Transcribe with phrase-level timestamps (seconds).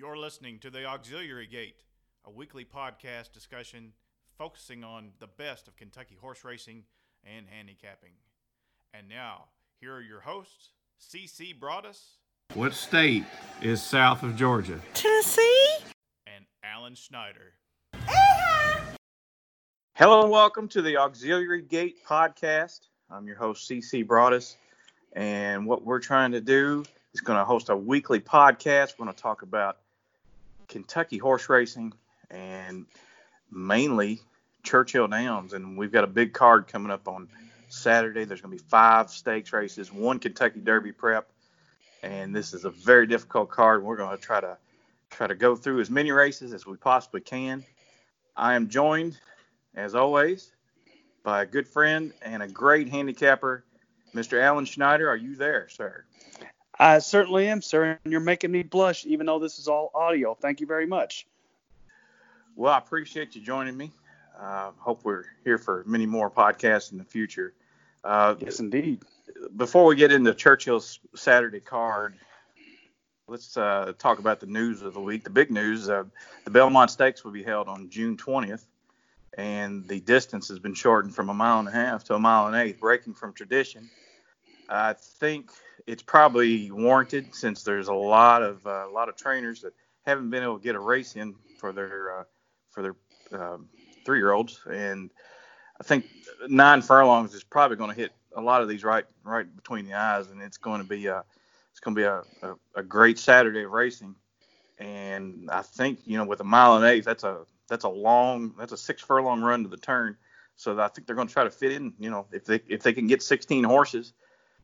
[0.00, 1.82] You're listening to the Auxiliary Gate,
[2.24, 3.92] a weekly podcast discussion
[4.38, 6.84] focusing on the best of Kentucky horse racing
[7.22, 8.12] and handicapping.
[8.94, 12.16] And now, here are your hosts, CC Broadus
[12.54, 13.24] What state
[13.60, 14.80] is south of Georgia?
[14.94, 15.68] Tennessee?
[16.26, 17.52] and Alan Schneider.
[19.96, 22.88] Hello and welcome to the Auxiliary Gate podcast.
[23.10, 24.56] I'm your host, CC Broadus,
[25.12, 28.94] and what we're trying to do is going to host a weekly podcast.
[28.98, 29.76] We're going to talk about
[30.70, 31.92] Kentucky horse racing
[32.30, 32.86] and
[33.50, 34.20] mainly
[34.62, 35.52] Churchill Downs.
[35.52, 37.28] And we've got a big card coming up on
[37.68, 38.24] Saturday.
[38.24, 41.30] There's going to be five stakes races, one Kentucky Derby prep,
[42.02, 43.82] and this is a very difficult card.
[43.82, 44.56] We're going to try to
[45.10, 47.64] try to go through as many races as we possibly can.
[48.36, 49.18] I am joined
[49.74, 50.52] as always,
[51.22, 53.64] by a good friend and a great handicapper,
[54.14, 54.40] Mr.
[54.40, 55.08] Alan Schneider.
[55.08, 56.04] Are you there, sir?
[56.80, 57.98] I certainly am, sir.
[58.02, 60.34] And you're making me blush, even though this is all audio.
[60.34, 61.26] Thank you very much.
[62.56, 63.92] Well, I appreciate you joining me.
[64.40, 67.52] Uh, hope we're here for many more podcasts in the future.
[68.02, 69.02] Uh, Yes, indeed.
[69.54, 72.14] before we get into Churchill's Saturday card,
[73.28, 75.22] let's uh, talk about the news of the week.
[75.24, 76.04] The big news: uh,
[76.46, 78.64] the Belmont Stakes will be held on June 20th,
[79.36, 82.46] and the distance has been shortened from a mile and a half to a mile
[82.46, 83.90] and eighth, breaking from tradition.
[84.70, 85.50] I think
[85.86, 89.72] it's probably warranted since there's a lot of uh, a lot of trainers that
[90.06, 92.24] haven't been able to get a race in for their uh,
[92.70, 92.96] for their
[93.32, 93.68] um,
[94.04, 95.10] three-year-olds, and
[95.80, 96.06] I think
[96.48, 99.94] nine furlongs is probably going to hit a lot of these right right between the
[99.94, 101.24] eyes, and it's going to be a
[101.72, 104.14] it's going to be a, a, a great Saturday of racing.
[104.78, 108.54] And I think you know with a mile and eighth, that's a that's a long
[108.58, 110.16] that's a six furlong run to the turn.
[110.56, 111.94] So I think they're going to try to fit in.
[111.98, 114.12] You know, if they if they can get 16 horses,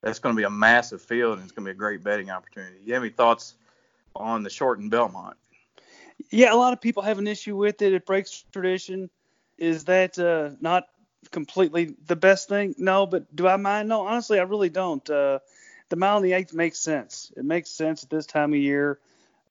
[0.06, 2.30] that's going to be a massive field, and it's going to be a great betting
[2.30, 2.76] opportunity.
[2.84, 3.54] You have any thoughts
[4.14, 5.36] on the shortened Belmont?
[6.30, 7.92] Yeah, a lot of people have an issue with it.
[7.92, 9.10] It breaks tradition.
[9.58, 10.84] Is that uh, not
[11.32, 12.76] completely the best thing?
[12.78, 13.88] No, but do I mind?
[13.88, 15.08] No, honestly, I really don't.
[15.10, 15.40] Uh,
[15.88, 17.32] the mile and the eighth makes sense.
[17.36, 19.00] It makes sense at this time of year.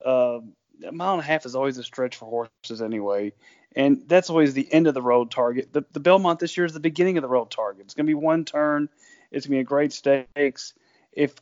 [0.05, 0.39] Uh,
[0.87, 3.33] a mile and a half is always a stretch for horses anyway,
[3.75, 5.73] and that's always the end of the road target.
[5.73, 7.83] The, the Belmont this year is the beginning of the road target.
[7.83, 8.87] It's going to be one turn.
[9.35, 10.73] It's going to be a great stakes.
[11.11, 11.35] If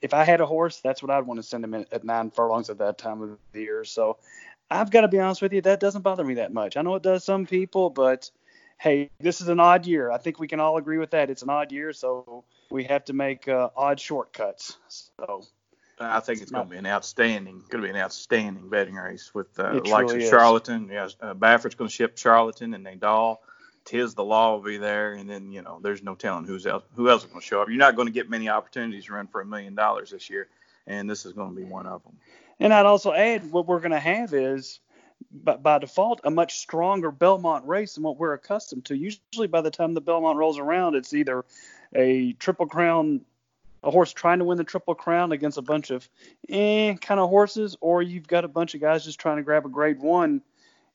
[0.00, 2.70] if I had a horse, that's what I'd want to send him at nine furlongs
[2.70, 3.84] at that time of the year.
[3.84, 4.16] So
[4.70, 6.76] I've got to be honest with you, that doesn't bother me that much.
[6.76, 8.30] I know it does some people, but
[8.78, 10.10] hey, this is an odd year.
[10.10, 11.30] I think we can all agree with that.
[11.30, 14.76] It's an odd year, so we have to make uh, odd shortcuts.
[14.88, 15.44] So
[15.98, 19.34] I think it's going to be an outstanding, going to be an outstanding betting race
[19.34, 20.30] with uh, the likes truly of is.
[20.30, 20.88] Charlatan.
[20.92, 23.38] Yeah, uh, Baffert's going to ship Charlatan and Nadal.
[23.88, 26.82] Tiz the Law will be there, and then you know there's no telling who's else
[26.94, 27.68] who else is going to show up.
[27.68, 30.48] You're not going to get many opportunities to run for a million dollars this year,
[30.86, 32.12] and this is going to be one of them.
[32.60, 34.80] And I'd also add what we're going to have is,
[35.32, 38.94] by, by default, a much stronger Belmont race than what we're accustomed to.
[38.94, 41.46] Usually, by the time the Belmont rolls around, it's either
[41.94, 43.22] a Triple Crown,
[43.82, 46.06] a horse trying to win the Triple Crown against a bunch of
[46.50, 49.64] eh kind of horses, or you've got a bunch of guys just trying to grab
[49.64, 50.42] a Grade One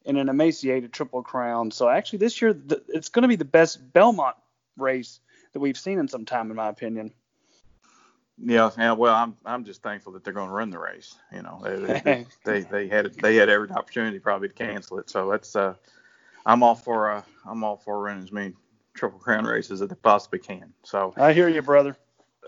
[0.05, 1.71] in an emaciated Triple Crown.
[1.71, 4.35] So actually, this year the, it's going to be the best Belmont
[4.77, 5.19] race
[5.53, 7.13] that we've seen in some time, in my opinion.
[8.37, 8.93] Yeah, yeah.
[8.93, 11.15] Well, I'm I'm just thankful that they're going to run the race.
[11.33, 15.09] You know, they they, they, they had they had every opportunity probably to cancel it.
[15.09, 15.75] So that's uh,
[16.45, 18.53] I'm all for uh, I'm all for running as many
[18.93, 20.73] triple crown races as they possibly can.
[20.83, 21.95] So I hear you, brother.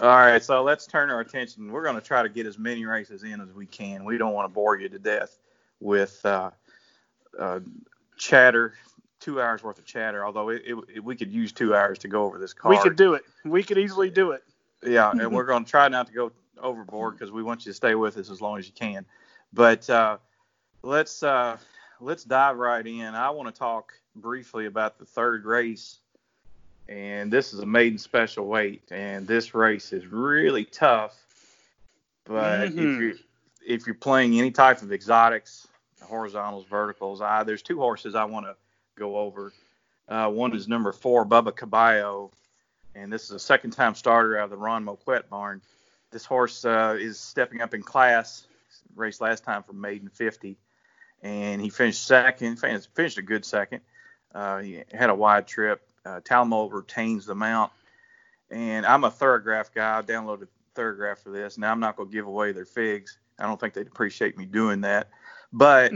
[0.02, 1.72] all right, so let's turn our attention.
[1.72, 4.06] We're going to try to get as many races in as we can.
[4.06, 5.38] We don't want to bore you to death
[5.80, 6.52] with uh,
[7.40, 7.60] uh,
[8.18, 8.74] chatter,
[9.20, 10.26] two hours worth of chatter.
[10.26, 12.76] Although it, it, it, we could use two hours to go over this card.
[12.76, 13.24] We could do it.
[13.44, 14.44] We could easily do it.
[14.84, 16.32] Yeah, and we're going to try not to go
[16.62, 19.06] overboard because we want you to stay with us as long as you can.
[19.54, 20.18] But uh,
[20.84, 21.58] let's uh,
[22.00, 23.16] let's dive right in.
[23.16, 26.00] I want to talk briefly about the third race,
[26.88, 31.16] and this is a maiden special weight, and this race is really tough.
[32.26, 33.00] But if Mhm.
[33.00, 33.18] you
[33.66, 35.68] if you're playing any type of exotics,
[36.02, 38.56] horizontals, verticals, I there's two horses I want to
[38.98, 39.54] go over.
[40.08, 42.32] Uh, one is number four, Bubba Caballo,
[42.94, 45.62] and this is a second time starter out of the Ron Moquette barn.
[46.12, 48.48] This horse uh, is stepping up in class.
[48.96, 50.58] Raced last time for maiden 50,
[51.22, 52.58] and he finished second.
[52.58, 53.82] Finished, a good second.
[54.34, 55.82] Uh, he had a wide trip.
[56.06, 57.74] Uh, Talamo retains the mount,
[58.50, 59.98] and I'm a Thorograph guy.
[59.98, 61.58] I downloaded Thorograph for this.
[61.58, 63.18] Now I'm not going to give away their figs.
[63.38, 65.10] I don't think they'd appreciate me doing that,
[65.56, 65.94] but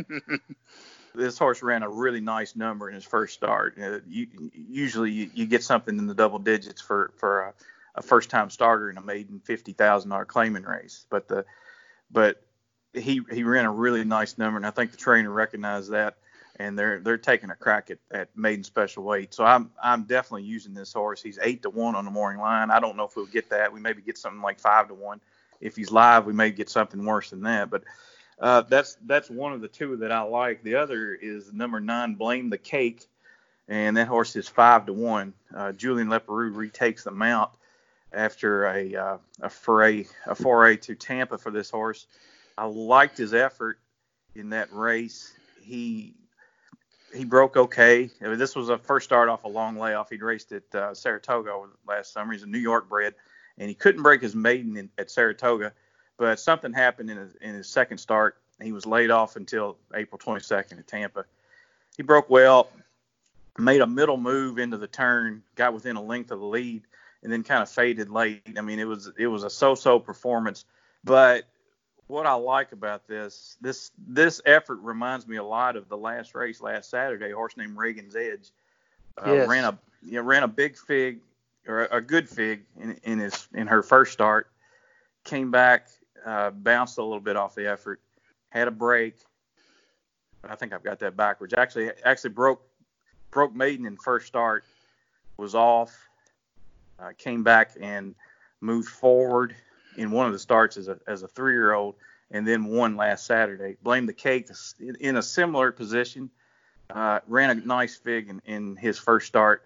[1.16, 3.78] this horse ran a really nice number in his first start.
[3.80, 7.54] Uh, you, usually you, you get something in the double digits for for a,
[7.96, 11.46] a first time starter in a maiden fifty thousand dollar claiming race, but the
[12.10, 12.42] but
[12.94, 16.16] he he ran a really nice number, and I think the trainer recognized that,
[16.56, 19.34] and they're they're taking a crack at, at maiden special weight.
[19.34, 21.22] So I'm I'm definitely using this horse.
[21.22, 22.72] He's eight to one on the morning line.
[22.72, 23.74] I don't know if we'll get that.
[23.74, 25.20] We maybe get something like five to one.
[25.60, 27.70] If he's live, we may get something worse than that.
[27.70, 27.84] But
[28.40, 30.64] uh, that's that's one of the two that I like.
[30.64, 33.06] The other is number nine, Blame the Cake,
[33.68, 35.34] and that horse is five to one.
[35.56, 37.52] Uh, Julien Leparoux retakes the mount
[38.14, 42.08] after a uh, a foray a foray to Tampa for this horse.
[42.58, 43.80] I liked his effort
[44.36, 45.34] in that race.
[45.62, 46.16] He
[47.14, 48.10] he broke okay.
[48.22, 50.10] I mean, this was a first start off a long layoff.
[50.10, 51.52] He'd raced at uh, Saratoga
[51.88, 52.34] last summer.
[52.34, 53.16] He's a New York bred,
[53.58, 55.74] and he couldn't break his maiden in, at Saratoga.
[56.20, 58.38] But something happened in his, in his second start.
[58.62, 61.24] He was laid off until April 22nd at Tampa.
[61.96, 62.70] He broke well,
[63.58, 66.84] made a middle move into the turn, got within a length of the lead,
[67.24, 68.42] and then kind of faded late.
[68.58, 70.66] I mean, it was it was a so-so performance,
[71.04, 71.46] but
[72.08, 76.36] what I like about this this this effort reminds me a lot of the last
[76.36, 77.32] race last Saturday.
[77.32, 78.52] A horse named Reagan's Edge
[79.18, 79.48] uh, Yes.
[79.48, 81.20] ran a you know, ran a big fig
[81.68, 84.50] or a, a good fig in, in his in her first start.
[85.24, 85.90] Came back,
[86.26, 88.00] uh, bounced a little bit off the effort,
[88.50, 89.16] had a break.
[90.44, 91.54] I think I've got that backwards.
[91.54, 92.62] Actually, actually broke
[93.32, 94.64] broke maiden in first start,
[95.38, 95.92] was off,
[97.00, 98.16] uh, came back and
[98.62, 99.56] moved forward
[99.98, 101.96] in one of the starts as a as a three year old,
[102.32, 103.76] and then won last Saturday.
[103.84, 104.50] Blame the cake
[104.80, 106.30] in- in a similar position.
[106.90, 109.64] Uh, ran a nice fig in, in his first start.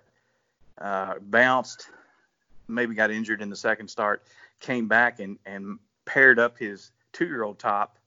[0.78, 1.88] Uh, bounced,
[2.68, 4.24] maybe got injured in the second start.
[4.60, 7.98] Came back and and paired up his two year old top,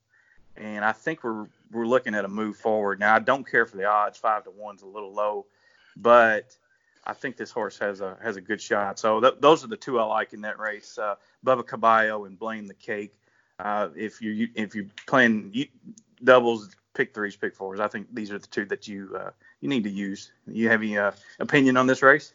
[0.56, 3.00] and I think we're we're looking at a move forward.
[3.00, 4.18] Now I don't care for the odds.
[4.18, 5.46] Five to one's a little low,
[5.96, 6.56] but
[7.04, 8.98] I think this horse has a has a good shot.
[8.98, 11.14] So th- those are the two I like in that race: uh,
[11.44, 13.14] Bubba Caballo and Blame the Cake.
[13.58, 15.66] Uh, if you if you're playing you,
[16.22, 17.80] doubles, pick threes, pick fours.
[17.80, 20.32] I think these are the two that you uh, you need to use.
[20.46, 22.34] You have any uh, opinion on this race?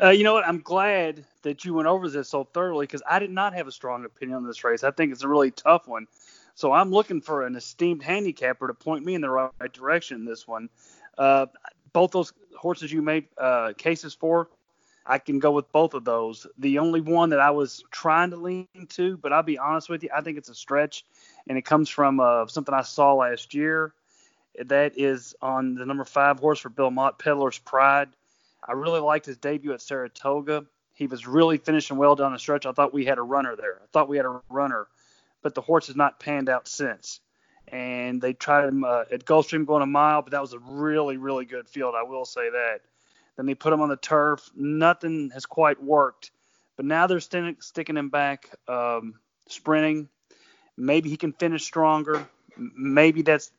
[0.00, 0.46] Uh, you know what?
[0.46, 3.72] I'm glad that you went over this so thoroughly because I did not have a
[3.72, 4.84] strong opinion on this race.
[4.84, 6.06] I think it's a really tough one.
[6.54, 10.24] So I'm looking for an esteemed handicapper to point me in the right direction in
[10.24, 10.68] this one.
[11.16, 11.46] Uh,
[11.92, 14.48] both those horses you made uh, cases for,
[15.06, 16.46] I can go with both of those.
[16.58, 20.02] The only one that I was trying to lean to, but I'll be honest with
[20.02, 21.04] you, I think it's a stretch,
[21.48, 23.94] and it comes from uh, something I saw last year.
[24.64, 28.08] That is on the number five horse for Bill Mott, Peddler's Pride.
[28.68, 30.66] I really liked his debut at Saratoga.
[30.92, 32.66] He was really finishing well down the stretch.
[32.66, 33.80] I thought we had a runner there.
[33.82, 34.86] I thought we had a runner,
[35.42, 37.20] but the horse has not panned out since.
[37.68, 41.16] And they tried him uh, at Gulfstream going a mile, but that was a really,
[41.16, 41.94] really good field.
[41.96, 42.80] I will say that.
[43.36, 44.50] Then they put him on the turf.
[44.54, 46.32] Nothing has quite worked,
[46.76, 49.14] but now they're st- sticking him back, um,
[49.46, 50.08] sprinting.
[50.76, 52.28] Maybe he can finish stronger.
[52.56, 53.52] Maybe that's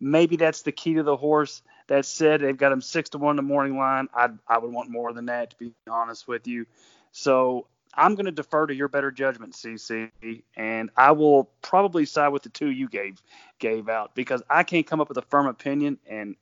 [0.00, 1.62] maybe that's the key to the horse.
[1.90, 4.08] That said, they've got him six to one in the morning line.
[4.14, 6.66] I I would want more than that to be honest with you.
[7.10, 10.12] So I'm going to defer to your better judgment, CC,
[10.54, 13.20] and I will probably side with the two you gave
[13.58, 16.36] gave out because I can't come up with a firm opinion, and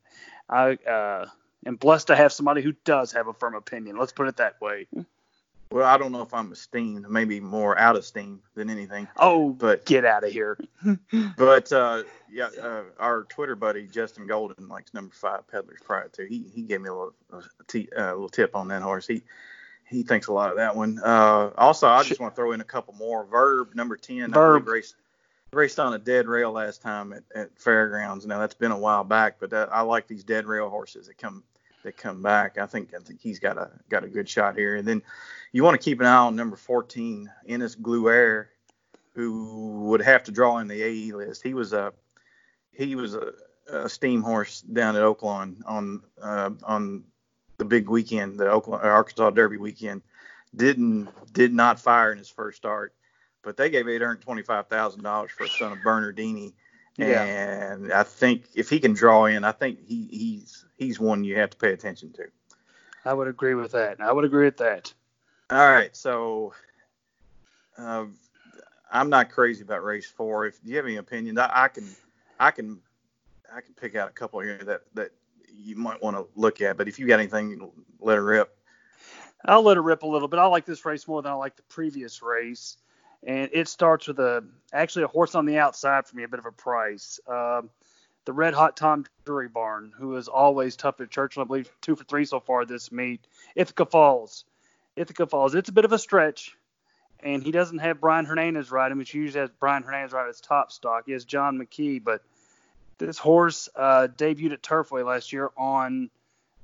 [0.51, 1.29] I uh,
[1.65, 3.97] am blessed to have somebody who does have a firm opinion.
[3.97, 4.87] Let's put it that way.
[5.71, 9.07] Well, I don't know if I'm esteemed, maybe more out of steam than anything.
[9.19, 10.59] Oh, But get out of here.
[11.37, 16.25] but uh, yeah, uh, our Twitter buddy Justin Golden likes number five Peddler's Pride too.
[16.25, 19.07] He he gave me a little a t- uh, little tip on that horse.
[19.07, 19.23] He
[19.89, 21.01] he thinks a lot of that one.
[21.03, 23.25] Uh, also, I just want to throw in a couple more.
[23.25, 24.33] Verb number ten.
[24.33, 24.67] Verb.
[24.67, 24.97] raced
[25.53, 28.27] raced on a dead rail last time at, at fairgrounds.
[28.27, 31.19] Now that's been a while back, but that, I like these dead rail horses that
[31.19, 31.43] come
[31.89, 32.59] that come back.
[32.59, 34.77] I think I think he's got a got a good shot here.
[34.77, 35.03] And then
[35.53, 38.47] you want to keep an eye on number 14, Ennis Gluair,
[39.15, 41.43] who would have to draw in the AE list.
[41.43, 41.93] He was a
[42.73, 43.33] he was a,
[43.71, 47.05] a steam horse down at Oaklawn on uh, on
[47.57, 50.03] the big weekend, the Oaklawn Arkansas Derby weekend.
[50.55, 52.95] Didn't did not fire in his first start,
[53.43, 56.55] but they gave eight hundred twenty five thousand dollars for a son of Bernardini.
[56.99, 57.25] Yeah.
[57.25, 61.37] And I think if he can draw in, I think he, he's he's one you
[61.37, 62.25] have to pay attention to.
[63.05, 64.01] I would agree with that.
[64.01, 64.93] I would agree with that.
[65.51, 66.53] All right, so
[67.79, 68.05] uh,
[68.91, 70.47] I'm not crazy about race four.
[70.47, 71.89] If you have any opinions, I, I can
[72.39, 72.81] I can
[73.55, 75.11] I can pick out a couple here that that
[75.57, 76.77] you might want to look at.
[76.77, 78.55] But if you got anything, let her rip.
[79.45, 80.39] I'll let it rip a little bit.
[80.39, 82.77] I like this race more than I like the previous race,
[83.27, 86.39] and it starts with a actually a horse on the outside for me, a bit
[86.39, 87.21] of a price.
[87.27, 87.71] Um,
[88.25, 91.97] the Red Hot Tom Drury Barn, who is always tough at Churchill, I believe two
[91.97, 93.27] for three so far this meet.
[93.57, 94.45] Ithaca Falls,
[94.97, 95.55] Ithaca Falls.
[95.55, 96.55] It's a bit of a stretch,
[97.21, 99.01] and he doesn't have Brian Hernandez riding.
[99.01, 101.05] He usually has Brian Hernandez ride his top stock.
[101.07, 102.23] He has John McKee, but
[102.99, 106.11] this horse uh, debuted at Turfway last year on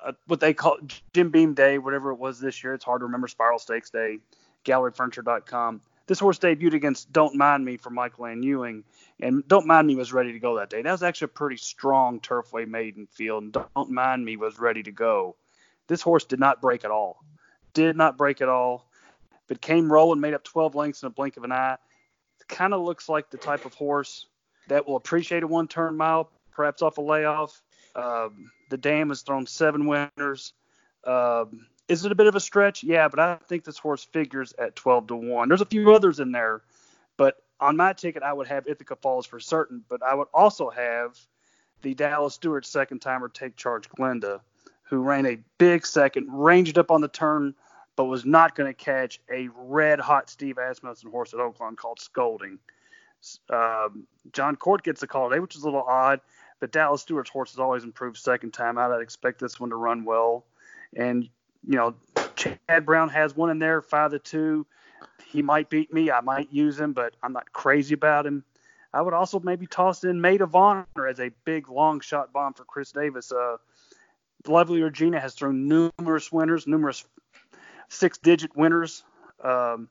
[0.04, 0.78] uh, what they call
[1.14, 2.74] Jim Beam Day, whatever it was this year.
[2.74, 3.26] It's hard to remember.
[3.26, 4.18] Spiral Stakes Day,
[4.64, 5.80] GalleryFurniture.com.
[6.06, 8.84] This horse debuted against Don't Mind Me for Michael Ann Ewing,
[9.20, 10.82] and Don't Mind Me was ready to go that day.
[10.82, 14.82] That was actually a pretty strong Turfway maiden field, and Don't Mind Me was ready
[14.82, 15.36] to go.
[15.86, 17.24] This horse did not break at all.
[17.72, 18.86] Did not break at all,
[19.48, 21.76] but came rolling, made up 12 lengths in a blink of an eye.
[22.48, 24.26] Kind of looks like the type of horse
[24.68, 27.62] that will appreciate a one turn mile, perhaps off a layoff.
[27.96, 30.52] Um, the dam has thrown seven winners.
[31.04, 32.82] Um, is it a bit of a stretch?
[32.82, 35.48] Yeah, but I think this horse figures at 12 to 1.
[35.48, 36.62] There's a few others in there,
[37.16, 40.70] but on my ticket, I would have Ithaca Falls for certain, but I would also
[40.70, 41.18] have
[41.82, 44.40] the Dallas Stewart second timer take charge Glenda,
[44.82, 47.54] who ran a big second, ranged up on the turn,
[47.96, 52.00] but was not going to catch a red hot Steve Asmussen horse at Oaklawn called
[52.00, 52.58] Scolding.
[53.50, 56.20] Um, Jon Court gets the call today, which is a little odd,
[56.60, 58.92] but Dallas Stewart's horse has always improved second time out.
[58.92, 60.44] I'd expect this one to run well.
[60.96, 61.28] And,
[61.66, 61.94] you know,
[62.36, 64.66] Chad Brown has one in there, five to two.
[65.26, 66.10] He might beat me.
[66.10, 68.44] I might use him, but I'm not crazy about him.
[68.92, 72.54] I would also maybe toss in Maid of Honor as a big long shot bomb
[72.54, 73.32] for Chris Davis.
[73.32, 73.56] Uh,
[74.46, 77.04] Lovely Regina has thrown numerous winners, numerous
[77.88, 79.02] six digit winners.
[79.42, 79.88] Um,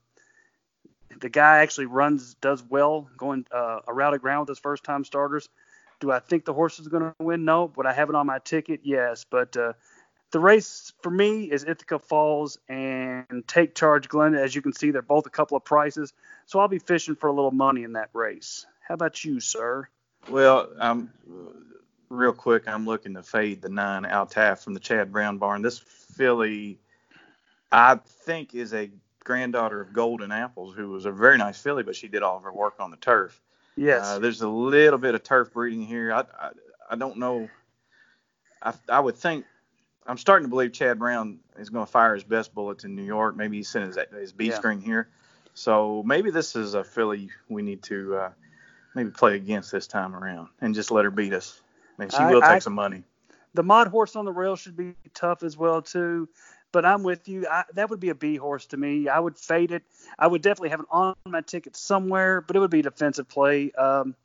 [1.20, 5.50] the guy actually runs, does well going uh, of ground with his first time starters.
[6.00, 7.46] Do I think the horse is going to win?
[7.46, 7.72] No.
[7.76, 8.82] Would I have it on my ticket?
[8.84, 9.26] Yes.
[9.30, 9.74] But uh,
[10.34, 14.34] the race for me is Ithaca Falls and Take Charge Glen.
[14.34, 16.12] As you can see, they're both a couple of prices.
[16.48, 18.66] So I'll be fishing for a little money in that race.
[18.82, 19.88] How about you, sir?
[20.28, 21.12] Well, I'm
[22.10, 22.68] real quick.
[22.68, 25.62] I'm looking to fade the nine Altaf from the Chad Brown barn.
[25.62, 26.80] This filly,
[27.72, 28.90] I think, is a
[29.24, 32.44] granddaughter of Golden Apples, who was a very nice filly, but she did all of
[32.44, 33.40] her work on the turf.
[33.76, 34.04] Yes.
[34.04, 36.12] Uh, there's a little bit of turf breeding here.
[36.12, 36.50] I, I,
[36.90, 37.50] I don't know.
[38.64, 39.46] I, I would think
[40.06, 43.04] I'm starting to believe Chad Brown is going to fire his best bullets in New
[43.04, 43.36] York.
[43.36, 44.56] Maybe he's sent his, his B Yeah.
[44.56, 45.08] screen here.
[45.54, 48.32] So maybe this is a filly we need to uh,
[48.96, 51.62] maybe play against this time around and just let her beat us.
[52.00, 53.04] And she I- will take I- some money.
[53.56, 56.28] The Mott horse on the rail should be tough as well too.
[56.72, 57.46] But I'm with you.
[57.48, 59.08] I, that would be a B horse to me.
[59.08, 59.84] I would fade it.
[60.18, 63.30] I would definitely have it on my ticket somewhere, but it would be a defensive
[63.30, 63.72] play.
[63.74, 64.16] Um,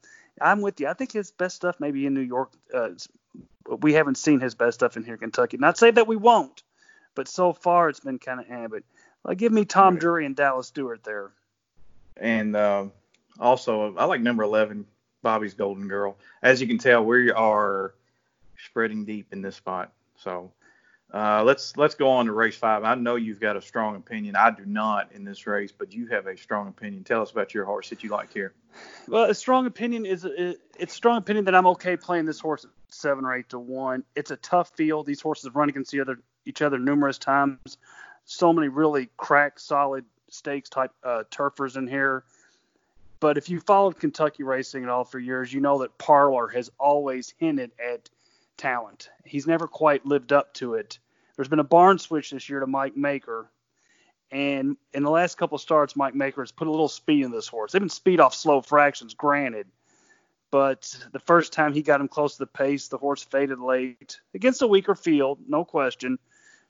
[0.41, 0.89] I'm with you.
[0.89, 2.53] I think his best stuff maybe in New York.
[2.73, 2.89] Uh,
[3.81, 5.57] we haven't seen his best stuff in here in Kentucky.
[5.57, 6.63] Not say that we won't,
[7.15, 8.71] but so far it's been kind of.
[8.71, 8.83] But
[9.25, 10.01] uh, give me Tom Right.
[10.01, 11.31] Drury and Dallas Stewart there.
[12.17, 12.87] And uh,
[13.39, 14.87] also, I like number 11,
[15.23, 16.17] Bobby's Golden Girl.
[16.43, 17.95] As you can tell, we are
[18.65, 19.93] spreading deep in this spot.
[20.17, 20.51] So
[21.13, 22.85] uh, let's let's go on to race five.
[22.85, 24.37] I know you've got a strong opinion.
[24.37, 27.05] I do not in this race, but you have a strong opinion.
[27.05, 28.53] Tell us about your horse that you like here.
[29.07, 32.67] Well, a strong opinion is it, it's strong opinion that I'm okay playing this horse
[32.89, 34.05] seven or eight to one.
[34.15, 35.07] It's a tough field.
[35.07, 37.79] These horses have run against each other, each other numerous times.
[38.27, 42.25] So many really crack, solid stakes type uh, turfers in here.
[43.21, 46.71] But if you followed Kentucky racing at all for years, you know that Parlor has
[46.79, 48.11] always hinted at
[48.59, 49.09] talent.
[49.25, 50.99] He's never quite lived up to it.
[51.37, 53.51] There's been a barn switch this year to Mike Maker,
[54.31, 57.49] and in the last couple starts, Mike Maker has put a little speed in this
[57.49, 57.73] horse.
[57.73, 59.69] They've been speed off slow fractions, granted,
[60.51, 64.21] but the first time he got him close to the pace, the horse faded late
[64.35, 66.19] against a weaker field, no question.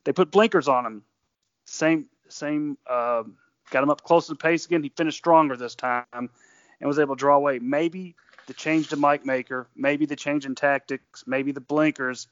[0.05, 1.03] They put blinkers on him.
[1.65, 2.79] Same, same.
[2.89, 3.25] Uh,
[3.71, 4.83] got him up close to the pace again.
[4.83, 6.31] He finished stronger this time and
[6.81, 7.59] was able to draw away.
[7.59, 8.17] Maybe
[8.49, 12.27] the change to Mike Maker, maybe the change in tactics, maybe the blinkers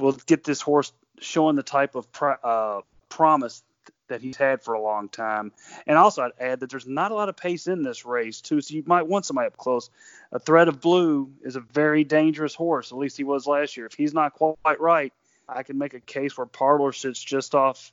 [0.00, 3.62] will get this horse showing the type of pro- uh, promise
[4.08, 5.52] that he's had for a long time.
[5.86, 8.60] And also, I'd add that there's not a lot of pace in this race, too,
[8.60, 9.90] so you might want somebody up close.
[10.32, 13.86] A Thread of Blue is a very dangerous horse, at least he was last year.
[13.86, 15.12] If he's not quite right,
[15.48, 17.92] I can make a case where Parlor sits just off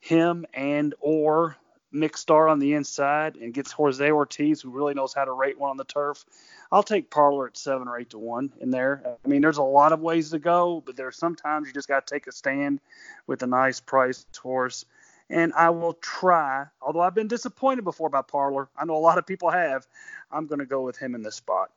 [0.00, 1.56] him and or
[1.94, 5.58] Mick Star on the inside and gets Jose Ortiz, who really knows how to rate
[5.58, 6.24] one on the turf.
[6.72, 9.16] I'll take Parlor at seven or eight to one in there.
[9.24, 12.06] I mean, there's a lot of ways to go, but there's sometimes you just got
[12.06, 12.80] to take a stand
[13.26, 14.84] with a nice priced horse.
[15.30, 18.68] And I will try, although I've been disappointed before by Parlor.
[18.76, 19.86] I know a lot of people have.
[20.30, 21.70] I'm going to go with him in this spot.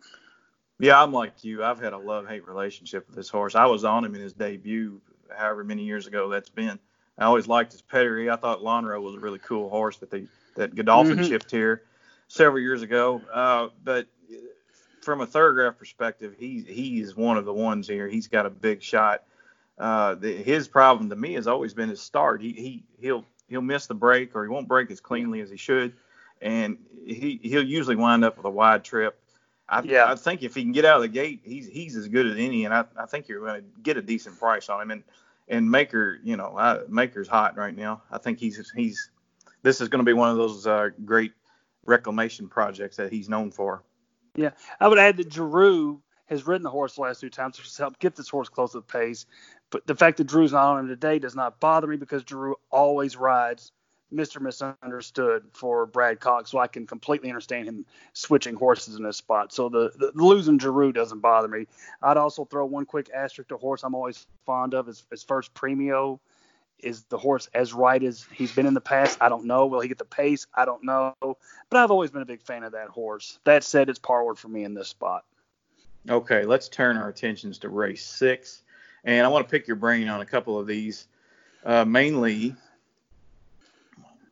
[0.80, 1.64] Yeah, I'm like you.
[1.64, 3.56] I've had a love hate relationship with this horse.
[3.56, 5.02] I was on him in his debut,
[5.36, 6.80] however many years ago that's been.
[7.18, 8.30] I always liked his pedigree.
[8.30, 11.28] I thought Lonhro was a really cool horse that they that Godolphin Mhm.
[11.28, 11.84] shipped here
[12.28, 13.22] several years ago.
[13.32, 14.08] Uh, but
[15.02, 18.08] from a Thorograph perspective, he he is one of the ones here.
[18.08, 19.24] He's got a big shot.
[19.78, 22.42] Uh, the, his problem to me has always been his start.
[22.42, 25.58] He he he'll he'll miss the break or he won't break as cleanly as he
[25.58, 25.94] should.
[26.40, 29.20] and he he'll usually wind up with a wide trip.
[29.70, 30.12] I, Yeah.
[30.12, 32.38] I think if he can get out of the gate, he's he's as good as
[32.38, 34.92] any, and I, I think you're going to get a decent price on him.
[34.92, 35.04] And
[35.48, 38.04] and Maker, you know, I, Maker's hot right now.
[38.12, 39.10] I think he's he's
[39.64, 41.34] this is going to be one of those uh, great
[41.86, 43.84] reclamation projects that he's known for.
[44.36, 47.78] Yeah, I would add that Drew has ridden the horse the last two times, has
[47.78, 49.26] helped get this horse close to the pace.
[49.70, 52.56] But the fact that Drew's not on him today does not bother me because Drew
[52.70, 53.72] always rides
[54.14, 54.40] Mr.
[54.40, 59.52] Misunderstood for Brad Cox, so I can completely understand him switching horses in this spot.
[59.52, 61.68] So the, the losing Geroux doesn't bother me.
[62.02, 65.54] I'd also throw one quick asterisk to horse I'm always fond of is, is first
[65.54, 66.20] Premio.
[66.80, 69.18] Is the horse as right as he's been in the past?
[69.20, 69.66] I don't know.
[69.66, 70.46] Will he get the pace?
[70.54, 71.16] I don't know.
[71.22, 73.40] But I've always been a big fan of that horse.
[73.46, 75.26] That said, it's parward for me in this spot.
[76.08, 78.62] Okay, let's turn our attentions to race six,
[79.04, 81.08] and I want to pick your brain on a couple of these.
[81.66, 82.56] Uh, mainly,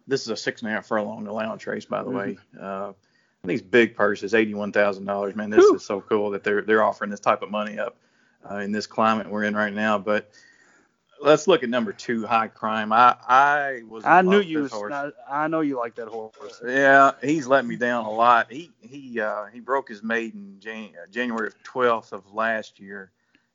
[0.07, 2.37] this is a six and a half furlong allowance race, by the way.
[2.59, 2.93] Uh,
[3.43, 5.35] these big purses, eighty-one thousand dollars.
[5.35, 5.75] Man, this Whew.
[5.75, 7.95] is so cool that they're they're offering this type of money up
[8.49, 9.97] uh, in this climate we're in right now.
[9.99, 10.31] But
[11.21, 12.91] let's look at number two, High Crime.
[12.91, 14.03] I I was.
[14.05, 14.67] I knew you.
[14.67, 15.11] horse.
[15.29, 16.61] I, know you like that horse.
[16.65, 18.51] Yeah, he's let me down a lot.
[18.51, 23.11] He he uh, he broke his maiden Jan- uh, January 12th of last year,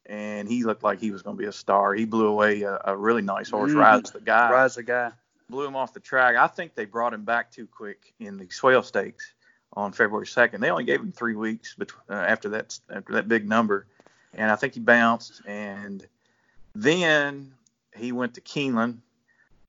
[0.06, 1.94] and he looked like he was going to be a star.
[1.94, 3.76] He blew away a, a really nice horse, Mhm.
[3.78, 5.12] Rides the guy, Rise the guy.
[5.50, 6.36] Blew him off the track.
[6.36, 9.32] I think they brought him back too quick in the Swale Stakes
[9.74, 10.60] on February 2nd.
[10.60, 13.86] They only gave him three weeks bet- uh, after that after that big number,
[14.34, 15.42] and I think he bounced.
[15.46, 16.06] And
[16.74, 17.52] then
[17.96, 18.98] he went to Keeneland,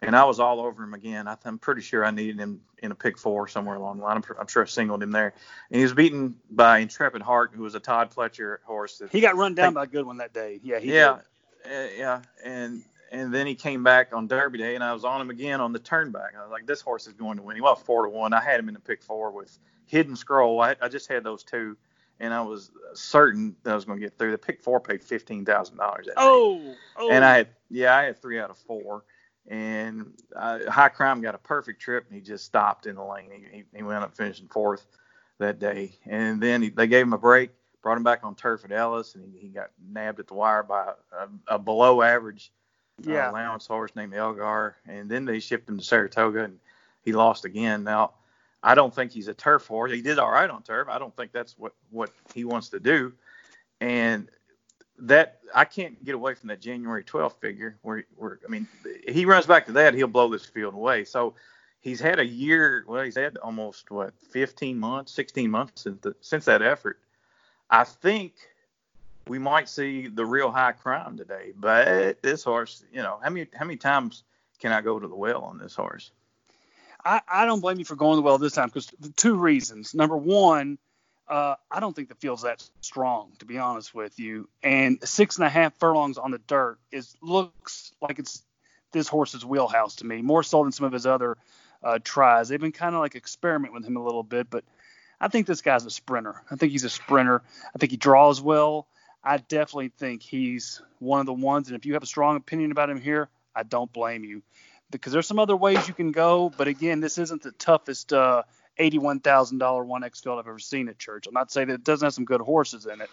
[0.02, 1.28] and I was all over him again.
[1.28, 4.04] I th- I'm pretty sure I needed him in a pick four somewhere along the
[4.04, 4.18] line.
[4.18, 5.34] I'm, pr- I'm sure I singled him there,
[5.70, 8.98] and he was beaten by Intrepid Heart, who was a Todd Pletcher horse.
[9.00, 10.60] That, He got run down Think- by a good one that day.
[10.64, 11.20] Yeah, he yeah,
[11.64, 11.72] did.
[11.72, 15.22] uh, yeah, and and then he came back on Derby Day, and I was on
[15.22, 16.36] him again on the turnback.
[16.38, 17.56] I was like, this horse is going to win.
[17.56, 18.34] He was four to one.
[18.34, 20.62] I had him in the pick four with Hidden Scroll.
[20.62, 21.78] I, I just had those two,
[22.20, 24.32] and I was certain that I was going to get through.
[24.32, 26.08] The pick four paid fifteen thousand dollars.
[26.16, 27.12] Oh, oh.
[27.12, 29.04] and I had yeah, I had three out of four.
[29.48, 33.30] And uh, High Crime got a perfect trip, and he just stopped in the lane.
[33.32, 34.86] He, he, he wound up finishing fourth
[35.40, 35.98] that day.
[36.06, 37.50] And then he, they gave him a break,
[37.82, 40.62] brought him back on turf at Ellis, and he, he got nabbed at the wire
[40.62, 42.54] by a, a below average
[43.08, 43.32] uh, yeah.
[43.32, 44.76] allowance horse named Elgar.
[44.88, 46.60] And then they shipped him to Saratoga, and
[47.04, 47.84] he lost again.
[47.84, 48.14] Now,
[48.64, 49.92] I don't think he's a turf horse.
[49.92, 50.88] He did all right on turf.
[50.90, 53.14] I don't think that's what, what he wants to do.
[53.80, 54.30] And
[55.00, 58.68] that I can't get away from that January 12th figure where, where I mean,
[59.08, 61.06] he runs back to that, he'll blow this field away.
[61.06, 61.34] So
[61.80, 66.16] he's had a year, well, he's had almost what 15 months, 16 months since, the,
[66.22, 67.00] since that effort.
[67.72, 68.34] I think
[69.32, 73.48] we might see the real high crime today, but this horse, you know, how many
[73.56, 74.24] how many times
[74.60, 76.12] can I go to the well on this horse?
[77.06, 79.96] I, I don't blame you for going to the well this time because two reasons.
[79.96, 80.78] Number one,
[81.30, 84.50] uh, I don't think the field's that strong, to be honest with you.
[84.62, 88.44] And six and a half furlongs on the dirt is looks like it's
[88.92, 91.38] this horse's wheelhouse to me, more so than some of his other
[91.82, 92.50] uh, tries.
[92.50, 94.66] They've been kind of like experiment with him a little bit, but
[95.22, 96.44] I think this guy's a sprinter.
[96.52, 97.42] I think he's a sprinter.
[97.74, 98.88] I think he draws well.
[99.24, 101.68] I definitely think he's one of the ones.
[101.68, 104.42] And if you have a strong opinion about him here, I don't blame you
[104.90, 106.52] because there's some other ways you can go.
[106.56, 108.44] But again, this isn't the toughest uh,
[108.80, 111.28] $81,000 1X field I've ever seen at church.
[111.28, 113.10] I'm not saying that it doesn't have some good horses in it,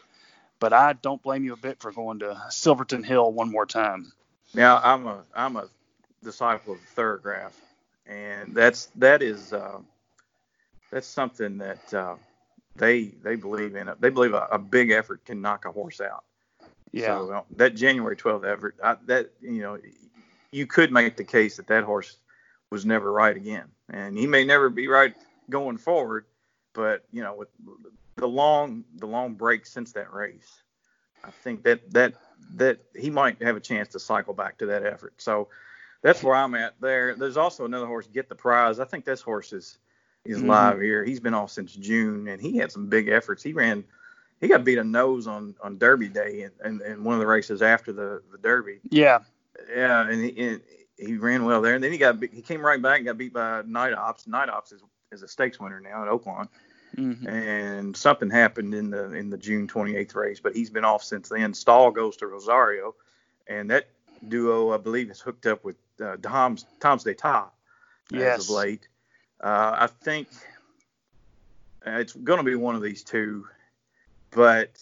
[0.60, 4.12] but I don't blame you a bit for going to Silverton Hill one more time.
[4.54, 5.68] Now I'm a I'm a
[6.24, 7.52] disciple of Thorograph,
[8.06, 9.78] and that's that is uh,
[10.90, 12.14] that's something that uh,
[12.78, 13.88] they they believe in.
[13.88, 14.00] It.
[14.00, 16.24] They believe a, a big effort can knock a horse out.
[16.92, 17.18] Yeah.
[17.18, 19.78] So uh, that January 12th effort, I, that you know,
[20.50, 22.16] you could make the case that that horse
[22.70, 25.14] was never right again, and he may never be right
[25.50, 26.24] going forward.
[26.72, 27.48] But you know, with
[28.16, 30.62] the long the long break since that race,
[31.24, 32.14] I think that that
[32.54, 35.14] that he might have a chance to cycle back to that effort.
[35.18, 35.48] So
[36.02, 37.14] that's where I'm at there.
[37.14, 38.78] There's also another horse, Get the Prize.
[38.78, 39.78] I think this horse is
[40.24, 40.46] is Mhm.
[40.48, 41.04] live here.
[41.04, 43.42] He's been off since June, and he had some big efforts.
[43.42, 43.84] He ran
[44.40, 47.26] he got beat a nose on on Derby Day and and, and one of the
[47.26, 48.80] races after the the Derby.
[48.90, 49.20] Yeah.
[49.74, 50.60] Yeah, and he and
[50.96, 51.74] he ran well there.
[51.74, 54.26] And then he got he came right back and got beat by Night Ops.
[54.26, 56.48] Night Ops is is a stakes winner now at Oaklawn.
[56.94, 61.02] hmm And something happened in the in the June 28th race, but he's been off
[61.02, 61.54] since then.
[61.54, 62.94] Stall goes to Rosario,
[63.46, 63.88] and that
[64.28, 67.14] duo I believe is hooked up with uh, Tom's Tom's as
[68.10, 68.44] Yes.
[68.44, 68.88] of late.
[69.40, 70.28] Uh, I think
[71.86, 73.46] it's going to be one of these two,
[74.30, 74.78] but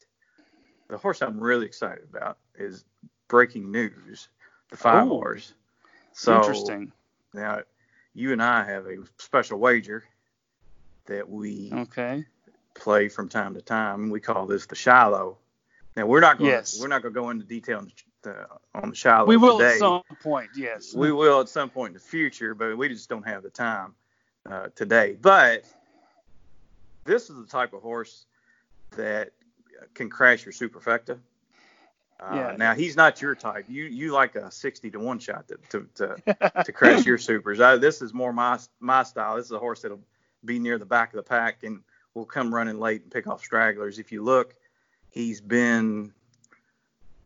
[0.89, 2.85] the horse I'm really excited about is
[3.29, 4.29] Breaking News,
[4.71, 5.37] the five Ooh.
[6.13, 6.93] So Interesting.
[7.35, 7.61] now
[8.15, 10.05] you and I have a special wager,
[11.07, 12.25] that we Okay.
[12.75, 14.11] play from time to time.
[14.11, 15.39] We call this the Shiloh.
[15.97, 16.79] Now we're not going Yes.
[16.81, 17.93] we're not going to go into detail on
[18.23, 19.75] the, on the Shiloh We will today.
[19.75, 20.51] at some point.
[20.55, 20.95] Yes.
[20.95, 23.95] We will at some point in the future, but we just don't have the time
[24.49, 25.17] uh, today.
[25.21, 25.65] But
[27.05, 28.27] this is the type of horse
[28.97, 29.31] that
[29.95, 31.19] can crash your superfecta.
[32.19, 32.57] Uh, Yeah.
[32.57, 33.67] Now he's not your type.
[33.69, 37.61] You you like a sixty to one shot to to, to, to crash your supers.
[37.61, 39.37] Uh, this is more my my style.
[39.37, 40.01] This is a horse that'll
[40.45, 41.81] be near the back of the pack and
[42.15, 43.99] will come running late and pick off stragglers.
[43.99, 44.55] If you look,
[45.11, 46.13] he's been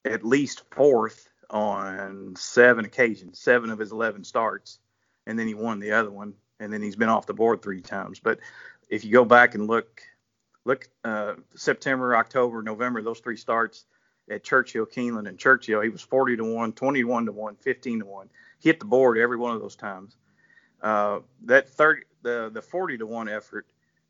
[0.05, 4.79] at least fourth on seven occasions, seven of his 11 starts,
[5.27, 7.81] and then he won the other one, and then he's been off the board three
[7.81, 8.21] times.
[8.21, 8.39] But
[8.89, 10.03] if you go back and look,
[10.65, 13.87] look uh, September, October, November, those three starts
[14.31, 18.07] at Churchill, Keeneland, and Churchill, he was 40 to one, 21 to one, 15 to
[18.07, 18.29] one.
[18.61, 20.17] Hit the board every one of those times.
[20.83, 23.67] Uh, that third, the the 40 to one effort,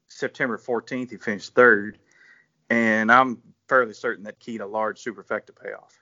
[0.09, 1.99] September 14th, he finished third,
[2.69, 5.97] and I'm fairly certain that keyed a large superfecta payoff.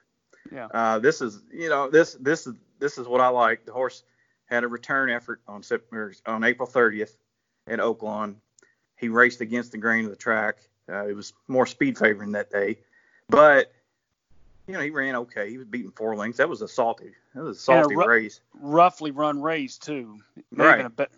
[0.51, 0.65] Yeah.
[0.65, 3.65] Uh, this is, you know, this this is this is what I like.
[3.65, 4.03] The horse
[4.49, 7.15] had a return effort on September on April 30th
[7.67, 8.35] at Oaklawn.
[8.97, 10.57] He raced against the grain of the track.
[10.89, 12.79] Uh, it was more speed favoring that day,
[13.29, 13.71] but
[14.67, 15.49] you know he ran okay.
[15.49, 16.39] He was beating four lengths.
[16.39, 17.11] That was a salty.
[17.35, 18.41] That was a salty ru- race.
[18.59, 20.19] Roughly run race too.
[20.51, 20.83] Right.
[20.83, 21.11] a bit-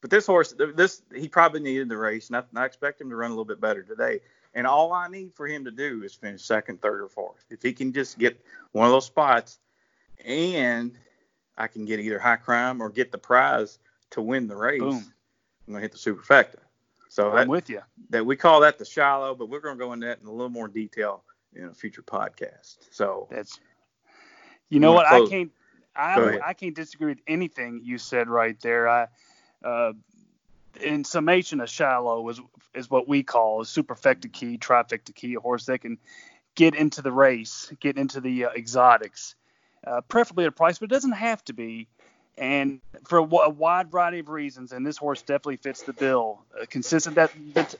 [0.00, 3.10] But this horse, this he probably needed the race, and I, and I expect him
[3.10, 4.20] to run a little bit better today.
[4.54, 7.44] And all I need for him to do is finish second, third, or fourth.
[7.50, 8.40] If he can just get
[8.72, 9.58] one of those spots,
[10.24, 10.96] and
[11.56, 13.78] I can get either high crime or get the prize
[14.10, 15.12] to win the race, Boom.
[15.66, 16.58] I'm gonna hit the superfecta.
[17.08, 17.80] So I'm that, with you.
[18.10, 20.50] that we call that the shallow, but we're gonna go into that in a little
[20.50, 22.76] more detail in a future podcast.
[22.90, 23.58] So That's.
[24.68, 25.08] You know what?
[25.08, 25.52] gonna I can't.
[25.94, 26.42] I Go don't, ahead.
[26.44, 28.88] I can't disagree with anything you said right there.
[28.88, 29.06] I,
[29.64, 29.92] uh,
[30.82, 32.40] in summation, a shallow is
[32.74, 35.98] is what we call a superfecta key, trifecta key, a horse that can
[36.54, 39.34] get into the race, get into the uh, exotics,
[39.86, 41.86] uh, preferably at a price, but it doesn't have to be.
[42.38, 46.40] And for a, wide variety of reasons, and this horse definitely fits the bill.
[46.60, 47.74] Uh, consistent that, that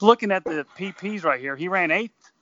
[0.00, 2.32] looking at the PPs right here, he ran eighth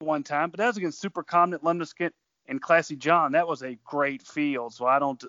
[0.00, 2.10] one time, but that was against Super Comnant, Lemniscent,
[2.48, 3.32] and Classy John.
[3.32, 4.74] That was a great field.
[4.74, 5.22] So I don't,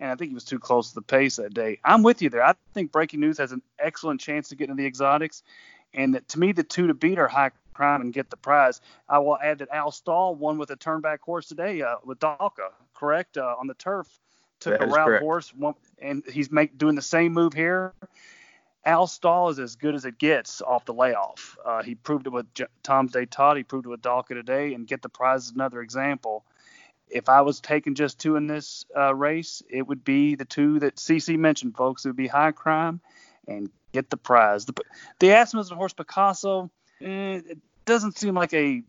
[0.00, 1.78] and I think he was too close to the pace that day.
[1.84, 2.44] I'm with you there.
[2.44, 5.44] I think Breaking News has an excellent chance to get into the exotics,
[5.92, 8.80] and that, to me, the two to beat are High Crime and Get the Prize.
[9.08, 12.70] I will add that Al Stall won with a turnback horse today uh, with Dalika,
[12.94, 14.08] correct, uh, on the turf.
[14.60, 15.22] Took That a is route correct.
[15.22, 17.92] horse, one, and he's make doing the same move here.
[18.86, 21.56] Al Stall is as good as it gets off the layoff.
[21.64, 23.56] Uh, he proved it with J- Tom's d'Etat.
[23.56, 26.44] He proved it with Dalika today, and Get the Prize is another example.
[27.08, 30.80] If I was taking just two in this uh, race, it would be the two
[30.80, 32.04] that CC mentioned, folks.
[32.04, 33.00] It would be High Crime
[33.46, 34.64] and Get the Prize.
[34.66, 34.74] The,
[35.18, 36.70] the Asmussen horse Picasso,
[37.04, 38.82] eh, it doesn't seem like a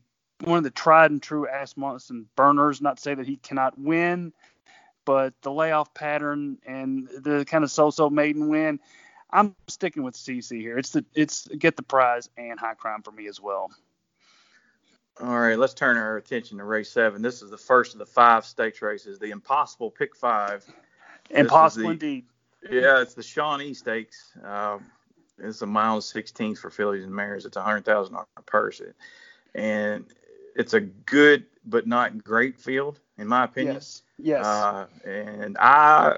[0.44, 2.82] one of the tried and true Asmussen burners.
[2.82, 4.34] Not to say that he cannot win,
[5.06, 8.80] but the layoff pattern and the kind of so-so maiden win,
[9.30, 10.78] I'm sticking with CC here.
[10.78, 13.72] It's the it's get the prize and high crime for me as well.
[15.22, 17.22] All right, let's turn our attention to race seven.
[17.22, 20.66] This is the first of the five stakes races, the impossible pick five.
[21.30, 22.26] Impossible the- indeed.
[22.70, 24.32] Yeah, it's the Shawnee Stakes.
[24.44, 24.84] Um,
[25.38, 27.46] it's a mile and 16th for fillies and mares.
[27.46, 28.82] It's a hundred thousand dollar purse,
[29.54, 30.06] and
[30.56, 33.76] it's a good but not great field, in my opinion.
[33.76, 34.02] Yes.
[34.18, 34.46] Yes.
[34.46, 36.18] Uh, and I,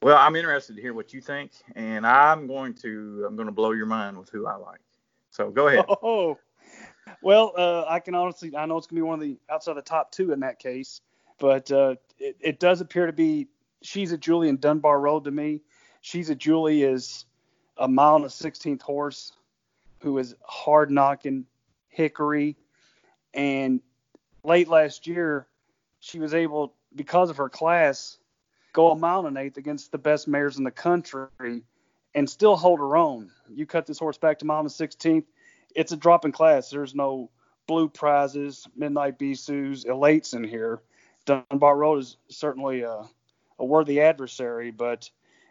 [0.00, 3.52] well, I'm interested to hear what you think, and I'm going to I'm going to
[3.52, 4.80] blow your mind with who I like.
[5.30, 5.84] So go ahead.
[6.02, 6.38] Oh,
[7.22, 9.82] well, uh, I can honestly, I know it's gonna be one of the outside the
[9.82, 11.00] top two in that case,
[11.38, 13.48] but uh, it, it does appear to be.
[13.80, 15.62] She's a Julie and Dunbar Road to me.
[16.00, 17.24] She's a Julie is
[17.78, 19.32] a mile and a sixteenth horse,
[20.00, 21.46] who is hard knocking
[21.88, 22.56] Hickory,
[23.34, 23.80] and
[24.44, 25.46] late last year,
[26.00, 28.18] she was able because of her class
[28.72, 31.62] go a mile and eighth against the best mares in the country
[32.14, 33.30] and still hold her own.
[33.48, 35.24] You cut this horse back to mile and a sixteenth
[35.74, 36.70] it's a drop in class.
[36.70, 37.30] There's no
[37.66, 40.80] blue prizes, midnight Bisous, elates in here.
[41.26, 43.02] Dunbar Road is certainly a,
[43.58, 45.10] a worthy adversary, but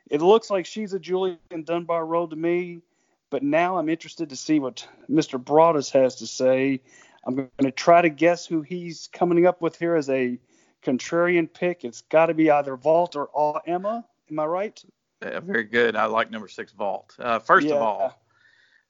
[0.10, 2.82] it looks like she's a Julian Dunbar Road to me.
[3.30, 5.44] But now I'm interested to see what Mr.
[5.44, 6.80] Broadus has to say.
[7.26, 10.40] I'm going to try to guess who he's coming up with here as a
[10.82, 11.84] contrarian pick.
[11.84, 14.06] It's got to be either Vault or Aw Emma.
[14.32, 14.84] Am I right?
[15.22, 15.98] Yeah, very good.
[15.98, 17.16] I like number six vault.
[17.20, 17.76] Uh, first Yeah.
[17.76, 18.22] of all,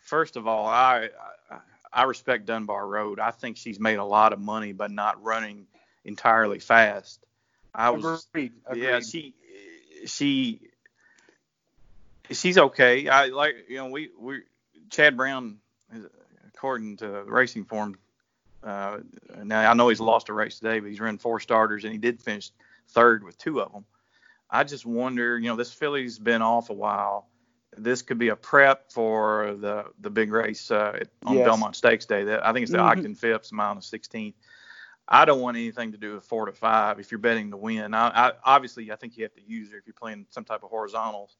[0.01, 1.09] first of all, I,
[1.49, 1.57] I
[1.91, 3.19] I respect Dunbar Road.
[3.19, 5.65] I think she's made a lot of money by not running
[6.05, 7.25] entirely fast.
[7.73, 8.51] I was Agreed.
[8.67, 8.83] Agreed.
[8.83, 9.33] yeah she
[10.05, 10.66] she
[12.31, 13.07] she's okay.
[13.07, 14.41] I like you know we we
[14.89, 15.57] Chad Brown,
[16.53, 17.95] according to Racing Form.
[18.63, 18.99] Uh,
[19.43, 21.99] now I know he's lost a race today, but he's run four starters and he
[21.99, 22.51] did finish
[22.89, 23.85] third with two of them.
[24.49, 27.27] I just wonder, you know, this filly's been off a while.
[27.77, 31.45] This could be a prep for the the big race uh, on Yes.
[31.45, 32.23] Belmont Stakes Day.
[32.23, 32.89] That I think it's the Mhm.
[32.89, 34.33] Ogden Phipps mile on the 16th.
[35.07, 37.93] I don't want anything to do with four to five if you're betting to win.
[37.93, 40.63] I, I obviously I think you have to use her if you're playing some type
[40.63, 41.37] of horizontals.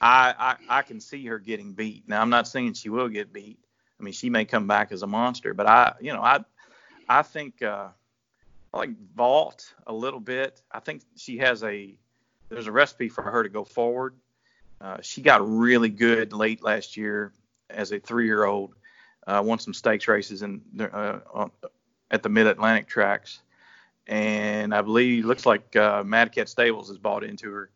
[0.00, 2.08] I, I I can see her getting beat.
[2.08, 3.58] Now I'm not saying she will get beat.
[3.98, 6.44] I mean she may come back as a monster, but I you know I
[7.08, 7.88] I think uh,
[8.72, 10.60] I like Vault a little bit.
[10.70, 11.94] I think she has a
[12.48, 14.14] there's a recipe for her to go forward.
[14.80, 17.32] Uh, she got really good late last year
[17.70, 18.74] as a three-year-old.
[19.26, 21.18] Uh, won some stakes races in uh,
[22.10, 23.40] at the Mid Atlantic tracks,
[24.06, 27.70] and I believe looks like uh, Mad Cat Stables has bought into her,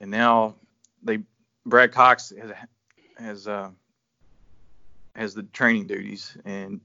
[0.00, 0.56] and now
[1.02, 1.20] they
[1.64, 2.52] Brad Cox has
[3.18, 3.70] has uh,
[5.14, 6.80] has the training duties, and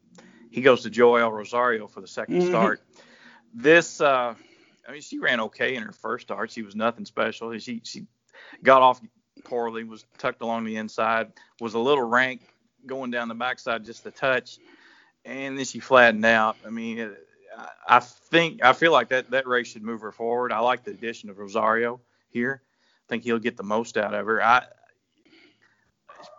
[0.52, 2.48] he goes to Joel Rosario for the 2nd Mhm.
[2.50, 2.82] start.
[3.54, 4.36] This, uh,
[4.88, 6.52] I mean, she ran okay in her first start.
[6.52, 7.58] She was nothing special.
[7.60, 8.06] She she
[8.64, 9.02] got off
[9.44, 12.42] poorly, was tucked along the inside, was a little rank
[12.86, 14.58] going down the backside just a touch,
[15.26, 16.58] and then she flattened out.
[16.66, 20.12] I mean, it, I- I think I feel like that that race should move her
[20.12, 20.52] forward.
[20.52, 22.62] I like the addition of Rosario here.
[23.08, 24.44] Think he'll get the most out of her.
[24.44, 24.66] I,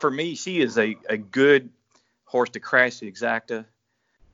[0.01, 1.71] for me, she is a, a good
[2.25, 3.65] horse to crash the exacta.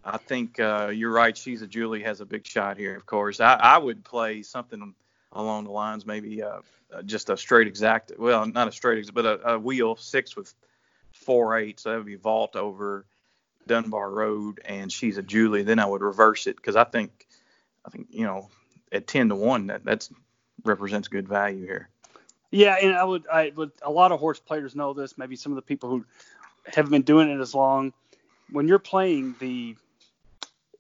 [0.04, 1.36] I think uh, you're right.
[1.36, 2.96] She's a Julie has a big shot here.
[2.96, 4.94] Of course, I, I would play something
[5.32, 6.60] along the lines, maybe uh,
[6.92, 8.12] uh, just a straight exact.
[8.18, 10.52] Well, not a straight but a, a wheel six with
[11.12, 11.80] four eight.
[11.80, 13.06] So that would be vault over
[13.66, 15.62] Dunbar Road, and she's a Julie.
[15.62, 17.26] Then I would reverse it because I think,
[17.86, 18.50] I think you know,
[18.92, 20.10] at ten to one, that that's
[20.64, 21.88] represents good value here.
[22.54, 23.72] Yeah, and I would, I would.
[23.82, 25.18] A lot of horse players know this.
[25.18, 26.04] Maybe some of the people who
[26.64, 27.92] haven't been doing it as long.
[28.48, 29.74] When you're playing the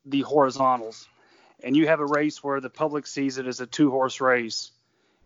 [0.06, 1.08] the horizontals,
[1.64, 4.70] and you have a race where the public sees it as a two horse race,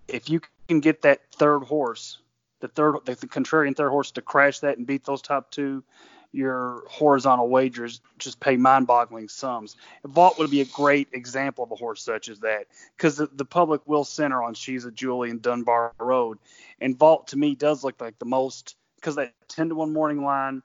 [0.09, 2.19] if you can get that third horse,
[2.61, 5.85] the third, the, the contrarian third horse to crash that and beat those top two,
[6.33, 9.77] your horizontal wagers just pay mind-boggling sums.
[10.05, 13.45] Vault would be a great example of a horse such as that because the, the
[13.45, 16.39] public will center on She's a Julie and Dunbar Road,
[16.81, 20.25] and Vault to me does look like the most because that 10 to 1 morning
[20.25, 20.63] line,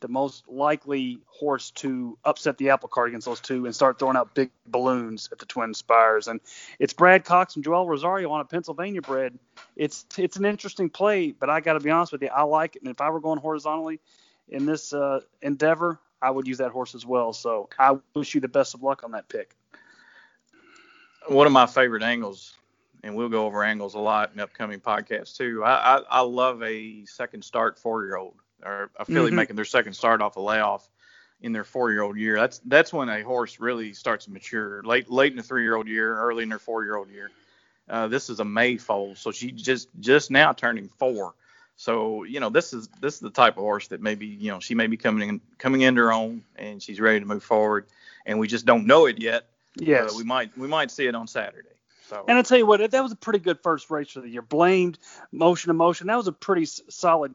[0.00, 4.16] the most likely horse to upset the apple cart against those two and start throwing
[4.16, 6.28] out big balloons at the Twin Spires.
[6.28, 6.40] And
[6.78, 9.38] it's Brad Cox and Joel Rosario on a Pennsylvania bred.
[9.76, 12.76] It's it's an interesting play, but I got to be honest with you, I like
[12.76, 12.82] it.
[12.82, 14.00] And if I were going horizontally
[14.48, 17.32] in this uh, endeavor, I would use that horse as well.
[17.32, 19.54] So I wish you the best of luck on that pick.
[21.28, 22.54] one of my favorite angles,
[23.02, 25.62] and we'll go over angles a lot in upcoming podcasts too.
[25.64, 29.36] I I, I love a second start four year old or a filly Mhm.
[29.36, 30.88] making their second start off a layoff
[31.40, 32.36] in their four year old year.
[32.36, 34.82] That's that's when a horse really starts to mature.
[34.82, 37.30] Late late in the three year old year, early in their four year old year.
[37.88, 41.34] Uh, this is a May foal, so she just just now turning four.
[41.76, 44.60] So you know this is this is the type of horse that maybe you know
[44.60, 47.86] she may be coming in coming into her own and she's ready to move forward,
[48.26, 49.46] and we just don't know it yet.
[49.76, 50.12] Yes.
[50.12, 51.68] Uh, we might we might see it on Saturday.
[52.08, 54.28] So And I tell you what, that was a pretty good first race for the
[54.28, 54.42] year.
[54.42, 54.98] Blamed,
[55.32, 56.06] motion to motion.
[56.06, 57.34] That was a pretty solid.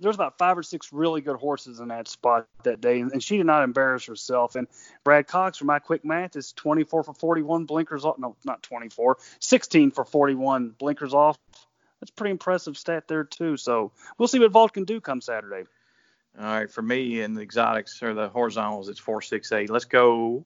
[0.00, 3.10] There was about five or six really good horses in that spot that day, and,
[3.10, 4.54] and she did not embarrass herself.
[4.54, 4.68] And
[5.02, 8.18] Brad Cox, for my quick math, is 24 for 41 blinkers off.
[8.18, 11.38] No, not 24, 16 for 41 blinkers off.
[12.00, 13.56] That's a pretty impressive stat there too.
[13.56, 15.68] So we'll see what Vault can do come Saturday.
[16.38, 19.68] All right, for me in the exotics or the horizontals, it's four six eight.
[19.68, 20.44] Let's go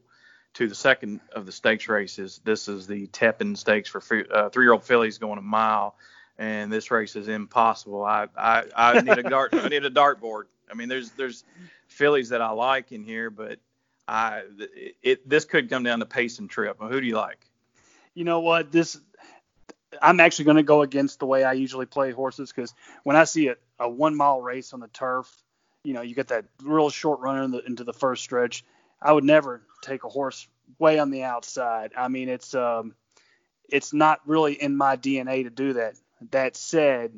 [0.55, 2.41] to the second of the stakes races.
[2.45, 5.95] This is the Tepin Stakes for uh, three-year-old fillies going a mile,
[6.39, 8.05] and this race is impossible.
[8.05, 9.53] I I, I need a dart.
[9.53, 10.45] I need a dartboard.
[10.71, 11.45] I mean, there's there's
[11.87, 13.59] fillies that I like in here, but
[14.09, 16.79] I it, it this could come down to pace and trip.
[16.81, 17.47] Who do you like?
[18.15, 18.99] you know what this
[20.03, 23.25] i'm actually going to go against the way i usually play horses because when i
[23.25, 25.31] see a, a one mile race on the turf
[25.83, 28.65] you know you get that real short runner in the, into the first stretch
[29.01, 31.93] i would never take a horse way on the outside.
[31.97, 32.95] I mean it's um
[33.69, 35.95] it's not really in my dna to do that.
[36.31, 37.13] That said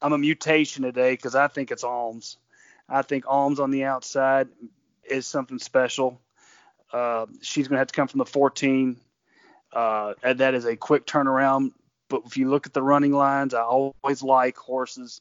[0.00, 2.36] i'm a mutation today because i think it's alms.
[2.88, 4.48] I think alms on the outside
[5.04, 6.20] is something special.
[6.92, 8.96] Uh, she's going to have to come from the 14
[9.72, 11.72] uh, and that is a quick turnaround.
[12.08, 15.20] But if you look at the running lines, I always like horses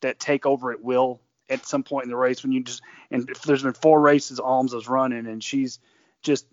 [0.00, 3.28] that take over at will at some point in the race when you just and
[3.28, 5.78] if there's been four races Alms is running and she's
[6.22, 6.46] just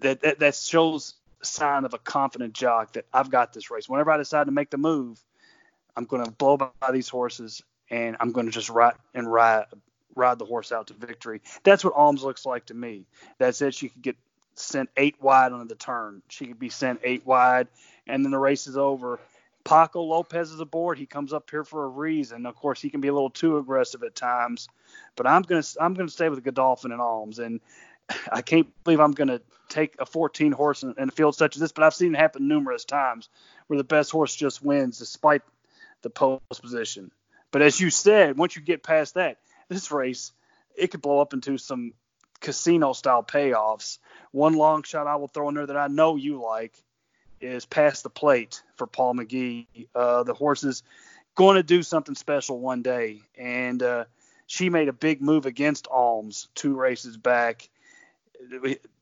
[0.00, 3.88] that that, that shows sign of a confident jock that I've got this race.
[3.88, 5.22] Whenever I decide to make the move,
[5.96, 9.66] I'm going to blow by these horses and I'm going to just ride and ride
[10.14, 11.42] ride the horse out to victory.
[11.62, 13.06] That's what Alms looks like to me.
[13.38, 14.16] That said, she could get
[14.54, 16.22] sent eight wide on the turn.
[16.28, 17.68] She could be sent eight wide,
[18.06, 19.18] and then the race is over.
[19.64, 20.96] Paco Lopez is aboard.
[20.96, 22.46] He comes up here for a reason.
[22.46, 24.68] Of course, he can be a little too aggressive at times,
[25.16, 27.60] but I'm gonna I'm gonna stay with Godolphin and Alms, and
[28.30, 31.60] I can't believe I'm gonna take a 14 horse in, in a field such as
[31.60, 31.72] this.
[31.72, 33.28] But I've seen it happen numerous times
[33.66, 35.42] where the best horse just wins despite
[36.02, 37.10] the post position.
[37.50, 39.38] But as you said, once you get past that,
[39.68, 40.32] this race
[40.76, 41.92] it could blow up into some
[42.40, 43.98] casino style payoffs.
[44.30, 46.74] One long shot I will throw in there that I know you like
[47.46, 49.66] is past the plate for Paul McGee.
[49.94, 50.82] Uh, the horse is
[51.34, 54.04] going to do something special one day, and uh,
[54.46, 57.68] she made a big move against Alms two races back.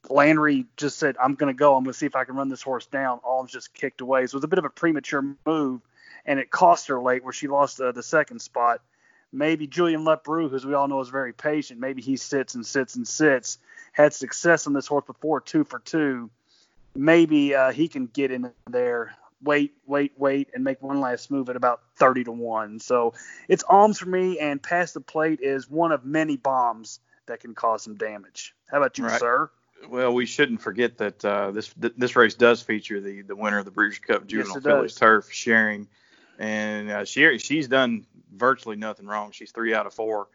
[0.08, 1.76] Landry just said, "I'm going to go.
[1.76, 4.26] I'm going to see if I can run this horse down." Alms just kicked away,
[4.26, 5.80] so it was a bit of a premature move,
[6.24, 8.80] and it cost her late, where she lost uh, the second spot
[9.34, 12.94] maybe Julian Leparoux, who we all know is very patient, maybe he sits and sits
[12.94, 13.58] and sits,
[13.92, 16.30] had success on this horse before, two for two.
[16.94, 21.48] Maybe uh, he can get in there, wait, wait, wait, and make one last move
[21.48, 22.80] at about 30 to 1.
[22.80, 23.14] So
[23.48, 27.54] it's alms for me, and past the plate is one of many bombs that can
[27.54, 28.54] cause some damage.
[28.70, 29.20] How about you, right.
[29.20, 29.50] sir?
[29.88, 33.58] Well, we shouldn't forget that uh, this th- this race does feature the the winner
[33.58, 35.88] of the Breeders' Cup Juvenile yes, Fillies Turf, Sharing,
[36.38, 39.32] and uh, she she's done virtually nothing wrong.
[39.32, 40.28] She's three out of four,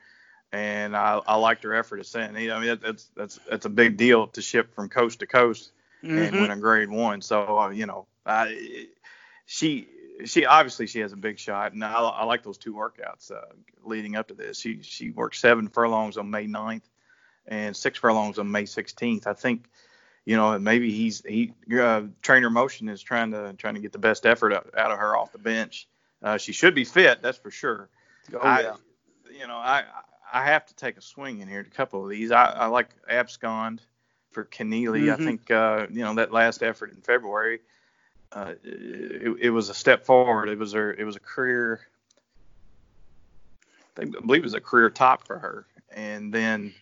[0.52, 2.36] and I, I liked her effort ascent.
[2.36, 5.72] I mean, that's that's that's a big deal to ship from coast to coast
[6.04, 6.18] mm-hmm.
[6.18, 7.22] and win a grade one.
[7.22, 8.88] So uh, you know, I,
[9.46, 9.88] she
[10.26, 13.42] she obviously she has a big shot, and I, I like those two workouts uh,
[13.84, 14.60] leading up to this.
[14.60, 16.84] She she worked seven furlongs on May 9th
[17.48, 19.28] and six furlongs on May 16th.
[19.28, 19.70] I think
[20.26, 24.00] you know maybe he's he uh, trainer motion is trying to trying to get the
[24.00, 25.88] best effort out, of her off the bench
[26.22, 27.90] uh, she should be fit, that's for sure.
[28.34, 28.74] Oh I.
[29.32, 29.84] You know, I
[30.34, 32.32] I have to take a swing in here at a couple of these.
[32.32, 33.82] I, I like Abscond
[34.32, 35.06] for Kenneally.
[35.06, 35.22] Mm-hmm.
[35.22, 37.60] I think uh, you know that last effort in February,
[38.32, 40.50] uh, it, it, was a step forward.
[40.50, 41.82] It was a it was a career.
[43.98, 46.74] I believe it was a career top for her, and then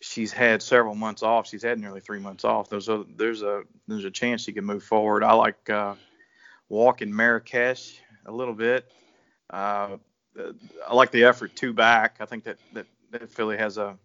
[0.00, 1.46] she's had several months off.
[1.46, 2.68] She's had nearly three months off.
[2.68, 5.22] There's a there's a there's a chance she can move forward.
[5.22, 5.94] I like uh,
[6.68, 8.90] Walk in Marrakesh a little bit.
[9.48, 9.96] Uh,
[10.88, 12.16] I like the effort two back.
[12.20, 13.96] I think that that, that filly has a.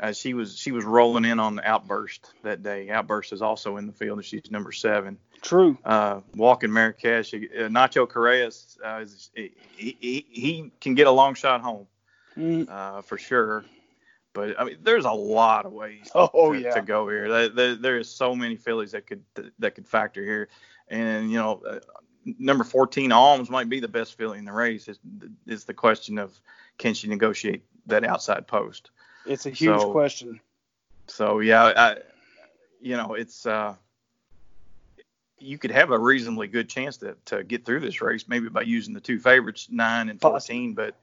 [0.00, 2.88] Uh, she was she was rolling in on the outburst that day.
[2.90, 5.18] Outburst is also in the field, and she's number seven.
[5.42, 5.76] True.
[5.84, 11.34] Uh, Walk in Marrakesh, uh, Nacho Correas, uh, he, he, he can get a long
[11.34, 11.86] shot home
[12.36, 12.68] mm.
[12.68, 13.64] uh, for sure.
[14.32, 16.74] But I mean, there's a lot of ways oh, to, yeah.
[16.74, 17.28] to go here.
[17.28, 19.22] There, there, there is so many fillies that could
[19.58, 20.48] that could factor here,
[20.88, 21.80] and you know, uh,
[22.38, 24.86] number 14 Alms might be the best filly in the race.
[24.88, 24.98] Is
[25.46, 26.40] is the question of
[26.78, 28.90] can she negotiate that outside post?
[29.28, 30.40] It's a huge so, question.
[31.06, 31.96] So yeah, I,
[32.80, 33.74] you know, it's uh,
[35.38, 38.62] you could have a reasonably good chance to to get through this race maybe by
[38.62, 40.74] using the two favorites, nine and 14.
[40.74, 40.94] But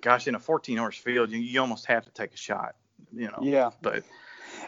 [0.00, 2.76] gosh, in a 14 horse field, you, you almost have to take a shot.
[3.14, 3.38] You know.
[3.42, 3.70] Yeah.
[3.82, 4.04] But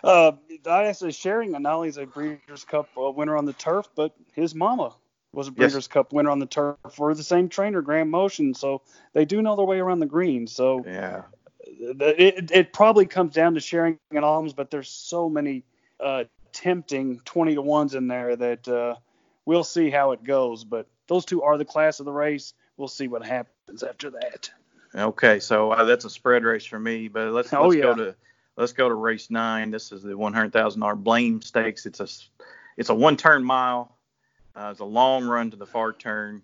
[0.04, 0.32] uh,
[0.66, 4.14] I actually sharing not only is a Breeders' Cup uh, winner on the turf, but
[4.34, 4.94] his mama
[5.32, 5.86] was a Breeders' yes.
[5.88, 8.54] Cup winner on the turf for the same trainer, Graham Motion.
[8.54, 10.46] So they do know their way around the green.
[10.46, 11.22] So yeah,
[11.78, 15.64] it, it probably comes down to sharing an alms, but there's so many
[16.00, 18.94] uh, tempting 20 to ones in there that uh,
[19.44, 20.64] we'll see how it goes.
[20.64, 22.54] But those two are the class of the race.
[22.76, 24.50] We'll see what happens after that.
[24.94, 27.82] Okay, so uh, that's a spread race for me, but let's oh, let's yeah.
[27.82, 28.16] go to
[28.58, 29.70] Let's go to race nine.
[29.70, 31.86] This is the $100,000 Blame Stakes.
[31.86, 32.08] It's a
[32.76, 33.96] it's a one turn mile.
[34.54, 36.42] Uh, it's a long run to the far turn.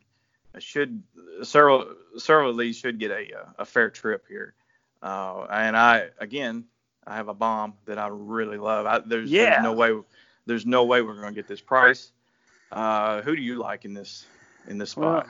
[0.55, 1.03] I should
[1.43, 3.27] several several of these should get a
[3.59, 4.55] a fair trip here.
[5.05, 6.65] Uh, and I again
[7.07, 8.87] I have a bomb that I really love.
[8.87, 9.51] I, there's, yeah.
[9.51, 10.01] there's no way
[10.47, 12.13] there's no way we're going to get this price.
[12.73, 14.27] Uh, who do you like in this
[14.67, 15.27] in this spot?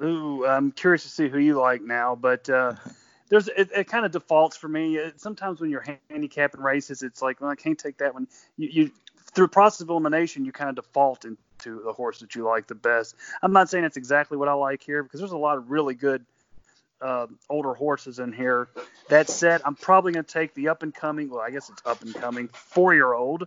[0.00, 2.74] Well, ooh, I'm curious to see who you like now, but uh,
[3.28, 4.96] there's it, it kind of defaults for me.
[4.96, 8.26] It, sometimes when you're handicapping races, it's like, well, I can't take that one.
[8.56, 8.90] You, you
[9.34, 12.74] through process of elimination, you kind of default into the horse that you like the
[12.74, 13.14] best.
[13.40, 15.94] I'm not saying it's exactly what I like here because there's a lot of really
[15.94, 16.26] good
[17.02, 18.68] uh, older horses in here.
[19.08, 21.28] That said, I'm probably going to take the up and coming.
[21.28, 23.46] Well, I guess it's up and coming four year old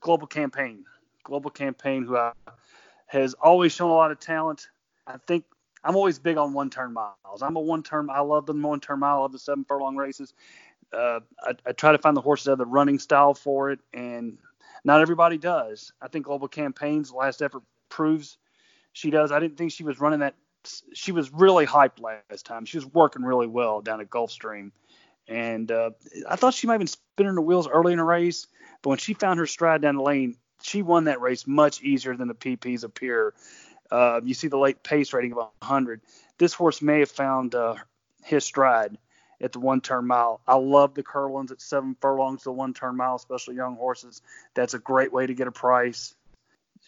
[0.00, 0.84] Global Campaign.
[1.24, 2.32] Global Campaign, who I,
[3.06, 4.68] has always shown a lot of talent.
[5.06, 5.44] I think
[5.82, 7.42] I'm always big on one turn miles.
[7.42, 8.08] I'm a one turn.
[8.10, 9.18] I love the one turn mile.
[9.18, 10.34] I love the seven furlong races.
[10.92, 13.80] Uh, I, I, try to find the horses that have the running style for it,
[13.92, 14.38] and
[14.84, 15.92] not everybody does.
[16.00, 18.38] I think Global Campaigns last effort proves
[18.92, 19.32] she does.
[19.32, 20.34] I didn't think she was running that
[20.92, 22.64] she was really hyped last time.
[22.64, 24.72] She was working really well down at Gulfstream,
[25.28, 25.90] and uh,
[26.28, 28.46] I thought she might have been spinning the wheels early in the race,
[28.82, 32.16] but when she found her stride down the lane, she won that race much easier
[32.16, 33.34] than the PPs appear.
[33.90, 36.00] Uh, you see the late pace rating of 100.
[36.38, 37.76] This horse may have found uh,
[38.24, 38.98] his stride
[39.40, 40.40] at the one turn mile.
[40.46, 44.22] I love the Curlins at seven furlongs to one turn mile, especially young horses.
[44.54, 46.14] That's a great way to get a price.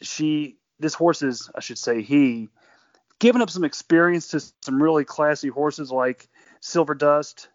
[0.01, 2.49] She, this horse is, I should say, he,
[3.19, 6.29] giving up some experience to some really classy horses like
[6.61, 7.49] Silver Dust,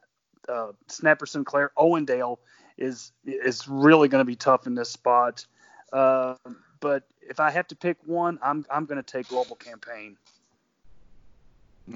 [0.49, 2.37] uh, Snapper Sinclair, Owendale
[2.77, 5.45] is is really going to be tough in this spot.
[5.93, 6.35] Uh,
[6.79, 10.17] but if I have to pick one, I'm I'm going to take Global Campaign.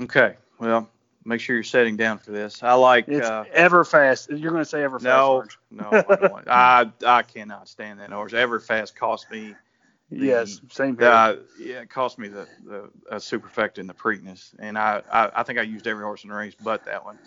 [0.01, 0.89] Okay, well,
[1.23, 2.61] make sure you're setting down for this.
[2.61, 4.27] I like It's uh, Everfast.
[4.29, 5.03] You're going to say Everfast.
[5.03, 8.33] no, no, I, don't want- I I cannot stand that horse.
[8.33, 9.55] Everfast cost me
[10.09, 11.07] Yes, same here.
[11.07, 15.31] Uh, yeah, it cost me the the uh, superfecta and the Preakness, and I, I
[15.37, 17.17] I think I used every horse in the race but that one.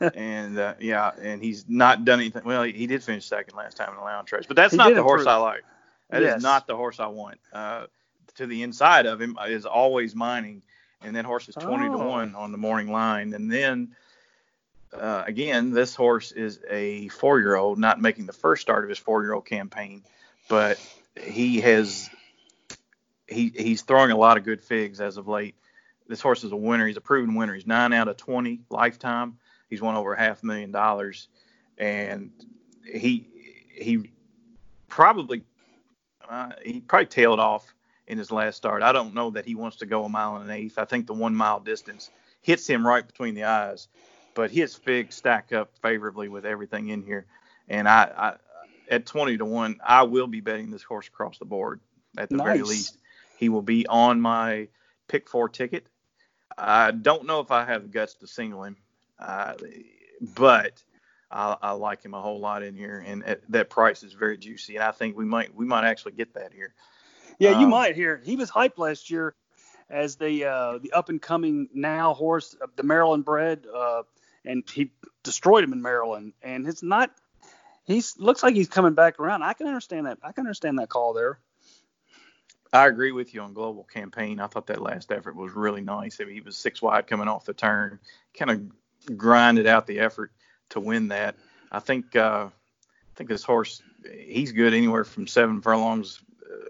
[0.14, 2.42] and uh, yeah, and he's not done anything.
[2.44, 4.76] Well, he, he did finish second last time in the lounge race, but that's He
[4.76, 5.26] not the horse.
[5.26, 5.64] I like.
[6.10, 6.42] That is Yes.
[6.42, 7.38] not the horse I want.
[7.52, 7.86] Uh,
[8.36, 10.62] to the inside of him is Alwaysmining,
[11.02, 12.08] and that horse is 20 to Oh.
[12.08, 13.94] one on the morning line, and then.
[14.92, 19.44] Uh, again, this horse is a four-year-old, not making the first start of his four-year-old
[19.44, 20.04] campaign,
[20.48, 20.78] but
[21.20, 22.08] he has
[23.28, 25.54] he he's throwing a lot of good figs as of late.
[26.06, 26.86] This horse is a winner.
[26.86, 27.54] He's a proven winner.
[27.54, 29.38] He's nine out of 20 lifetime.
[29.70, 31.28] He's won over half a half million dollars,
[31.78, 32.30] and
[32.84, 33.26] he
[33.70, 34.10] he
[34.88, 35.42] probably
[36.28, 37.74] uh, he probably tailed off
[38.06, 38.82] in his last start.
[38.82, 40.78] I don't know that he wants to go a mile and an eighth.
[40.78, 42.10] I think the one mile distance
[42.42, 43.88] hits him right between the eyes,
[44.34, 47.26] but his figs stack up favorably with everything in here.
[47.68, 48.34] And I, I
[48.90, 51.80] at 20 to one, I will be betting this horse across the board
[52.18, 52.98] at the very least.
[53.44, 54.68] He will be on my
[55.06, 55.86] pick four ticket.
[56.56, 58.78] I don't know if I have the guts to single him,
[59.18, 59.52] uh,
[60.34, 60.82] but
[61.30, 64.38] I, I like him a whole lot in here, and at, that price is very
[64.38, 66.72] juicy, and I think we might we might actually get that here.
[67.38, 68.22] Yeah, you Um, might hear.
[68.24, 69.34] He was hyped last year
[69.90, 74.04] as the uh, the up and coming now horse, uh, the Maryland bred, uh,
[74.46, 74.90] and he
[75.22, 76.32] destroyed him in Maryland.
[76.40, 77.10] And it's not.
[77.84, 79.42] He looks like he's coming back around.
[79.42, 80.16] I can understand that.
[80.22, 81.40] I can understand that call there.
[82.74, 84.40] I agree with you on global campaign.
[84.40, 86.20] I thought that last effort was really nice.
[86.20, 88.00] I mean, he was six wide coming off the turn,
[88.36, 90.32] kind of grinded out the effort
[90.70, 91.36] to win that.
[91.70, 93.80] I think uh, I think this horse
[94.18, 96.20] he's good anywhere from seven furlongs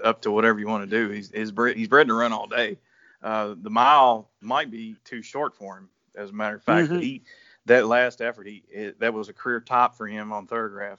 [0.04, 1.10] up to whatever you want to do.
[1.10, 2.78] He's he's bred, he's bred to run all day.
[3.22, 5.88] Uh, the mile might be too short for him.
[6.14, 7.00] As a matter of fact, Mhm.
[7.00, 7.22] he
[7.64, 10.98] that last effort he it, that was a career top for him on Thorograph,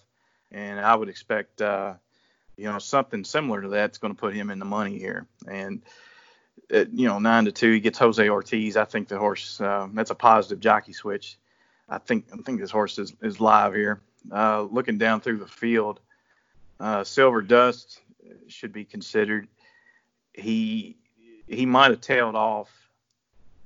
[0.51, 1.62] and I would expect.
[1.62, 1.93] Uh,
[2.58, 5.28] you know, something similar to that's going to put him in the money here.
[5.47, 5.82] And,
[6.74, 8.78] uh, you know, nine to two, he gets Jose Ortiz.
[8.78, 11.38] I think the horse, uh, that's a positive jockey switch.
[11.88, 14.01] I think I think this horse is, is live here.
[14.32, 15.99] Uh, looking down through the field,
[16.80, 18.01] uh, Silver Dust
[18.47, 19.47] should be considered.
[20.34, 20.97] He
[21.47, 22.70] he might have tailed off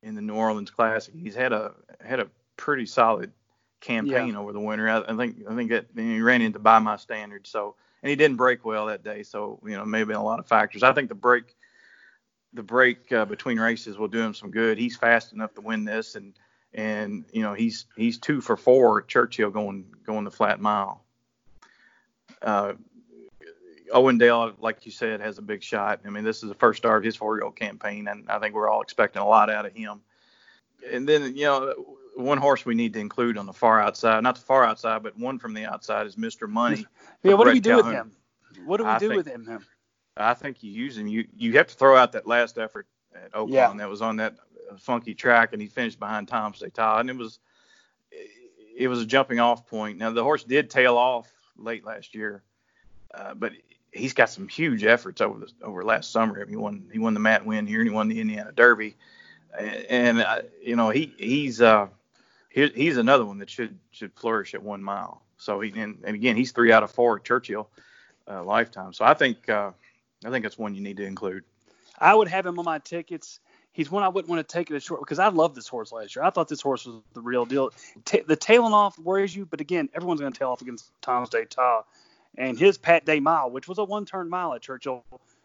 [0.04, 1.14] in the New Orleans Classic.
[1.14, 1.72] He's had a
[2.04, 2.28] had a
[2.58, 3.32] pretty solid
[3.80, 4.90] campaign over the winter.
[4.90, 7.50] I, I think I think that he ran into by my standards.
[7.50, 9.24] So and he didn't break well that day.
[9.24, 10.84] So you know maybe a lot of factors.
[10.84, 11.56] I think the break
[12.54, 14.78] the break uh, between races will do him some good.
[14.78, 16.34] He's fast enough to win this, and
[16.74, 21.04] and you know he's he's two for four at Churchill going going the flat mile.
[22.41, 22.74] Uh,
[23.93, 26.02] Owendale, like you said, has a big shot.
[26.06, 28.70] I mean, this is the first start of his four-year-old campaign, and I think we're
[28.70, 30.02] all expecting a lot out of him.
[30.91, 31.74] And then, you know,
[32.24, 35.17] one horse we need to include on the far outside, not the far outside, but
[35.17, 36.47] one from the outside is Mr.
[36.49, 36.86] Money.
[37.24, 38.11] Yeah, what do we Brett do with him?
[38.65, 39.45] What do we I do think- with him?
[39.45, 39.65] him?
[40.17, 41.07] I think you use him.
[41.07, 43.74] You you have to throw out that last effort at Oaklawn Yeah.
[43.78, 44.36] that was on that
[44.78, 47.39] funky track, and he finished behind Tom's d'Etat, and it was
[48.76, 49.97] it was a jumping off point.
[49.97, 52.43] Now the horse did tail off late last year,
[53.13, 53.53] uh, but
[53.91, 56.45] he's got some huge efforts over the over last summer.
[56.45, 58.97] He won he won the Matt Winn here, and he won the Indiana Derby,
[59.57, 61.88] and, and uh, you know he he's uh
[62.50, 65.22] he, he's another one that should should flourish at one mile.
[65.38, 67.70] So he and, and again he's three out of four Churchill
[68.28, 68.93] uh, lifetime.
[68.93, 69.72] So I think uh,
[70.26, 71.43] I think that's one you need to include.
[71.97, 73.39] I would have him on my tickets.
[73.72, 75.91] He's one I wouldn't want to take it a short because I loved this horse
[75.91, 76.26] last year.
[76.26, 77.72] I thought this horse was the real deal.
[78.06, 81.86] The tailing off worries you, but again, everyone's going to tail off against Tom's d'Etat.
[82.38, 85.04] And his Pat Day mile, which was a one-turn mile at Churchill,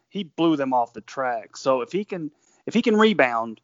[0.09, 1.57] he blew them off the track.
[1.57, 2.31] So if he can,
[2.67, 3.61] if he can rebound,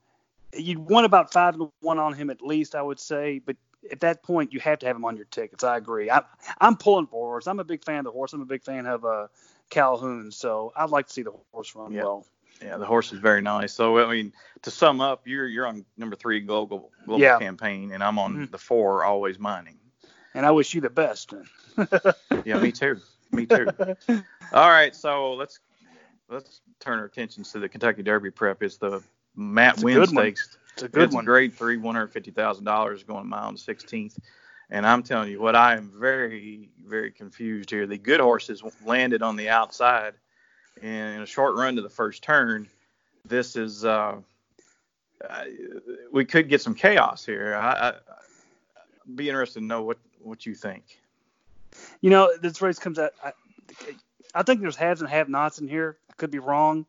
[0.57, 3.39] you'd want about five to one on him at least, I would say.
[3.45, 3.57] But
[3.91, 5.65] at that point, you have to have him on your tickets.
[5.65, 6.11] I agree.
[6.11, 6.23] I,
[6.61, 7.47] I'm pulling for horse.
[7.47, 8.33] I'm a big fan of the horse.
[8.33, 9.29] I'm a big fan of uh,
[9.71, 10.31] Calhoun.
[10.33, 12.03] So I'd like to see the horse run Yeah.
[12.03, 12.27] well.
[12.63, 13.73] Yeah, the horse is very nice.
[13.73, 17.39] So I mean, to sum up, you're you're on number three global global Yeah.
[17.39, 18.51] campaign, and I'm on Mhm.
[18.51, 19.77] the four Alwaysmining.
[20.35, 21.33] And I wish you the best.
[22.45, 23.01] Yeah, me too.
[23.33, 23.67] Me too.
[24.53, 25.61] All right, so let's
[26.29, 28.63] let's turn our attentions to the Kentucky Derby prep.
[28.63, 29.03] It's the
[29.37, 30.07] Matt It's Winn.
[30.07, 30.57] Stakes.
[30.75, 31.25] It's a good it's one.
[31.25, 34.19] grade three, one hundred fifty thousand dollars going mile on the sixteenth.
[34.71, 37.87] And I'm telling you what, I am very, very confused here.
[37.87, 40.15] The good horses landed on the outside,
[40.81, 42.69] and in a short run to the first turn,
[43.25, 44.17] this is uh,
[45.29, 45.45] uh,
[46.13, 47.57] we could get some chaos here.
[47.57, 50.85] I, I I'd be interested to know what what you think.
[52.01, 53.13] You know, this race comes out.
[53.25, 53.33] I,
[54.35, 55.97] I think there's haves and have-nots in here.
[56.09, 56.87] I could be wrong.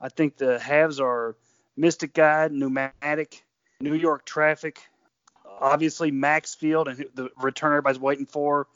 [0.00, 1.36] I think the haves are
[1.80, 3.42] Mystic Guide, Pneumatic,
[3.80, 4.82] New York Traffic,
[5.46, 8.66] obviously Maxfield, and the return everybody's waiting for,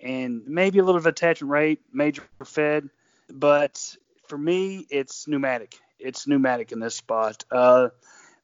[0.00, 2.88] and maybe a little bit of attachment rate, Major Fed.
[3.30, 3.94] But
[4.28, 5.78] for me, it's Pneumatic.
[5.98, 7.44] It's Pneumatic in this spot.
[7.50, 7.90] Uh,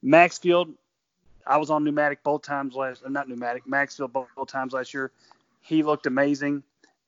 [0.03, 0.75] Maxfield,
[1.47, 5.13] I was on Pneumatic both times last, not Pneumatic, Maxfield both, both times last year.
[5.63, 6.63] He looked amazing,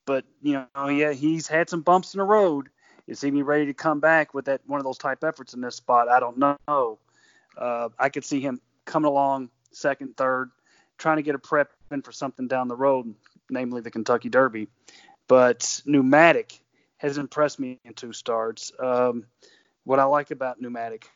[0.06, 2.70] but you know, yeah, he's had some bumps in the road.
[3.06, 5.60] Is he be ready to come back with that one of those type efforts in
[5.60, 6.08] this spot?
[6.08, 6.98] I don't know.
[7.56, 10.50] Uh, I could see him coming along second, third,
[10.98, 13.14] trying to get a prep in for something down the road,
[13.50, 14.68] namely the Kentucky Derby.
[15.28, 16.60] But Pneumatic
[16.98, 18.72] has impressed me in two starts.
[18.78, 19.26] Um,
[19.84, 21.08] what I like about Pneumatic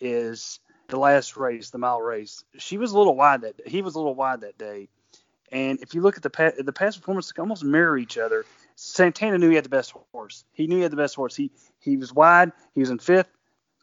[0.00, 2.44] is the last race, the mile race.
[2.58, 4.88] She was a little wide that he was a little wide that day.
[5.50, 8.44] And if you look at the pa- the past performances, almost mirror each other.
[8.84, 10.44] Santana knew he had the best horse.
[10.52, 11.36] He knew he had the best horse.
[11.36, 12.50] He he was wide.
[12.74, 13.28] He was in fifth,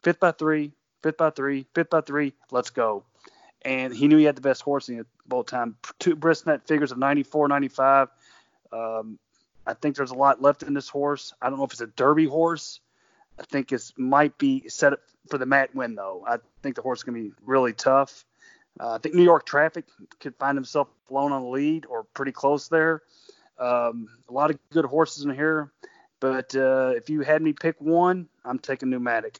[0.02, 0.72] fifth by three,
[1.02, 2.34] fifth by three, fifth by three.
[2.50, 3.04] Let's go.
[3.62, 5.76] And he knew he had the best horse in it both time.
[5.98, 8.08] Two Brisnet figures of 94, 95.
[8.72, 9.18] Um,
[9.66, 11.32] I think there's a lot left in this horse.
[11.40, 12.80] I don't know if it's a Derby horse.
[13.38, 16.24] I think it might be set up for the Matt Winn though.
[16.28, 18.26] I think the horse is going to be really tough.
[18.78, 19.86] Uh, I think New York Traffic
[20.20, 23.02] could find himself alone on the lead or pretty close there.
[23.60, 25.70] Um, a lot of good horses in here,
[26.18, 29.38] but uh, if you had me pick one, I'm taking Pneumatic.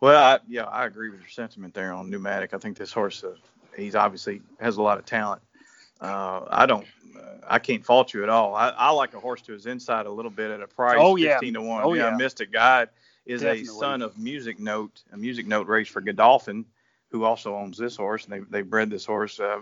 [0.00, 2.54] Well, I, yeah, I agree with your sentiment there on pneumatic.
[2.54, 3.34] I think this horse, uh,
[3.76, 5.42] he's obviously has a lot of talent.
[6.00, 8.54] Uh, I don't, uh, I can't fault you at all.
[8.54, 11.16] I, I like a horse to his inside a little bit at a price Oh,
[11.16, 11.34] yeah.
[11.34, 11.82] 15 to one.
[11.84, 12.16] Oh, yeah.
[12.16, 12.88] Mystic Guide
[13.26, 13.68] is Definitely.
[13.68, 16.64] a son of Music Note, a Music Note race for Godolphin,
[17.10, 19.38] who also owns this horse, and they they bred this horse.
[19.38, 19.60] Uh,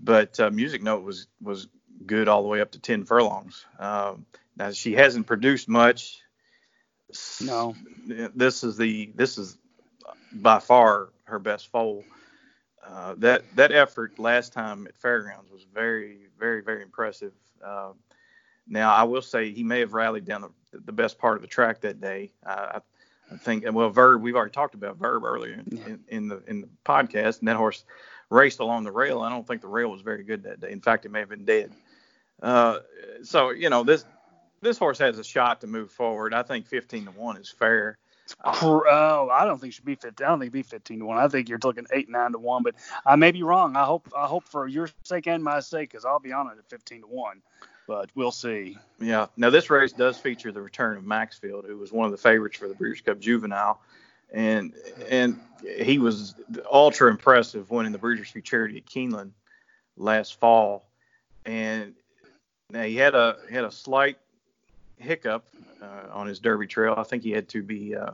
[0.00, 1.68] but uh, Music Note was was
[2.06, 3.64] good all the way up to 10 furlongs.
[3.78, 4.26] Um,
[4.56, 6.20] now she hasn't produced much.
[7.42, 7.74] No.
[8.06, 9.56] This is the this is
[10.32, 12.04] by far her best foal.
[12.86, 17.32] Uh, that that effort last time at Fairgrounds was very very very impressive.
[17.64, 17.92] Uh,
[18.66, 21.48] now I will say he may have rallied down the, the best part of the
[21.48, 22.30] track that day.
[22.44, 22.80] Uh,
[23.30, 25.86] I, I think well Verb we've already talked about Verb earlier in, Yeah.
[25.86, 27.84] in, in the in the podcast and that horse
[28.30, 29.20] raced along the rail.
[29.20, 30.70] I don't think the rail was very good that day.
[30.70, 31.72] In fact, it may have been dead.
[32.42, 32.80] Uh,
[33.22, 34.04] so you know this
[34.60, 36.34] this horse has a shot to move forward.
[36.34, 37.98] I think 15 to one is fair.
[38.44, 40.24] Oh, I don't think it should be 15.
[40.24, 41.18] I don't think it'd be 15 to one.
[41.18, 42.62] I think you're talking eight, nine to one.
[42.62, 42.74] But
[43.06, 43.76] I may be wrong.
[43.76, 46.58] I hope I hope for your sake and my sake, because I'll be on it
[46.58, 47.42] at 15 to one.
[47.86, 48.76] But we'll see.
[49.00, 49.26] Yeah.
[49.36, 52.58] Now this race does feature the return of Maxfield, who was one of the favorites
[52.58, 53.80] for the Breeders' Cup Juvenile,
[54.30, 54.74] and
[55.08, 56.34] and he was
[56.70, 59.30] ultra impressive winning the Breeders' Futurity at Keeneland
[59.96, 60.86] last fall,
[61.46, 61.94] and
[62.70, 64.18] now he had a had a slight
[64.98, 65.44] hiccup
[65.82, 66.94] uh, on his Derby trail.
[66.96, 68.10] I think he had to be uh,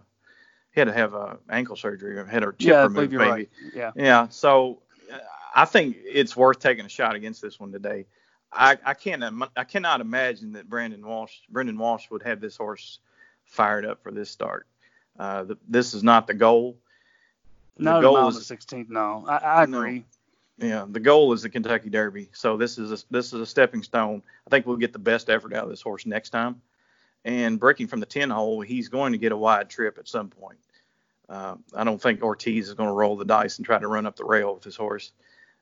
[0.73, 3.17] he had to have a ankle surgery or had a chip yeah, removed maybe.
[3.17, 3.51] right.
[3.75, 3.91] Yeah.
[3.97, 4.81] Yeah, so
[5.13, 5.19] uh,
[5.55, 8.07] I think it's worth taking a shot against this one today.
[8.53, 9.25] I, I can't
[9.57, 13.01] I cannot imagine that Brandon Walsh Brendan Walsh would have this horse
[13.45, 14.67] fired up for this start.
[15.19, 16.77] Uh, the, this is not the goal.
[17.77, 18.89] The No, goal no, is- the 16th.
[18.89, 19.81] No, I, I No.
[20.59, 22.31] Yeah, the goal is the Kentucky Derby.
[22.33, 24.23] So this is a, this is a stepping stone.
[24.47, 26.63] I think we'll get the best effort out of this horse next time.
[27.25, 30.29] And breaking from the 10 hole, he's going to get a wide trip at some
[30.29, 30.59] point.
[31.29, 34.07] Uh, I don't think Ortiz is going to roll the dice and try to run
[34.07, 35.13] up the rail with his horse.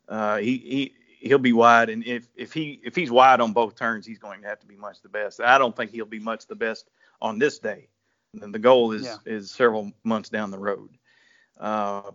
[0.09, 3.77] Uh, he he he'll be wide, and if if he if he's wide on both
[3.77, 5.41] turns, he's going to have to be much the best.
[5.41, 6.91] I don't think he'll be much the best
[7.21, 7.87] on this day.
[8.43, 9.19] And the goal is Yeah.
[9.25, 10.91] is several months down the road.
[11.61, 12.11] Uh,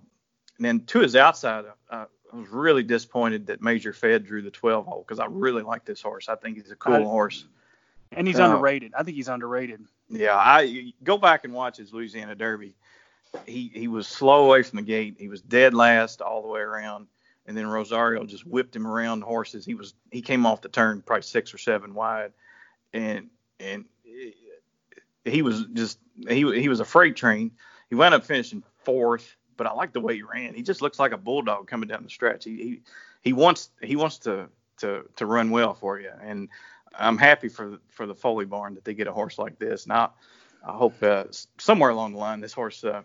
[0.57, 4.51] and then to his outside, uh, I was really disappointed that Major Fed drew the
[4.51, 6.27] 12 hole because I really like this horse.
[6.29, 7.45] I think he's a cool I- horse.
[8.11, 8.93] And he's Uh, underrated.
[8.97, 9.83] I think he's underrated.
[10.09, 12.73] Yeah, I go back and watch his Louisiana Derby.
[13.45, 15.17] He he was slow away from the gate.
[15.19, 17.07] He was dead last all the way around,
[17.45, 19.65] and then Rosario just whipped him around the horses.
[19.65, 22.31] He was he came off the turn probably six or seven wide,
[22.93, 23.83] and and
[25.25, 25.99] he was just
[26.29, 27.51] he he was a freight train.
[27.89, 30.53] He wound up finishing fourth, but I like the way he ran.
[30.53, 32.45] He just looks like a bulldog coming down the stretch.
[32.45, 32.81] He he,
[33.21, 34.47] he wants he wants to
[34.77, 36.47] to to run well for you, and
[36.97, 39.87] I'm happy for for the Foley barn that they get a horse like this.
[39.87, 40.13] Now
[40.65, 41.25] I hope uh,
[41.57, 43.01] somewhere along the line this horse uh,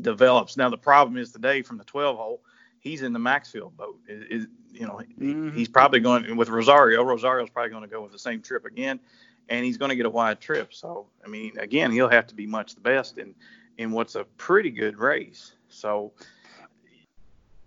[0.00, 0.56] develops.
[0.56, 2.40] Now the problem is today from the 12 hole,
[2.80, 3.98] he's in the Maxfield boat.
[4.08, 5.56] Is, is you know mm-hmm.
[5.56, 7.02] he's probably going with Rosario.
[7.02, 9.00] Rosario's probably going to go with the same trip again,
[9.48, 10.74] and he's going to get a wide trip.
[10.74, 13.34] So I mean, again, he'll have to be much the best in
[13.78, 15.52] in what's a pretty good race.
[15.68, 16.12] So.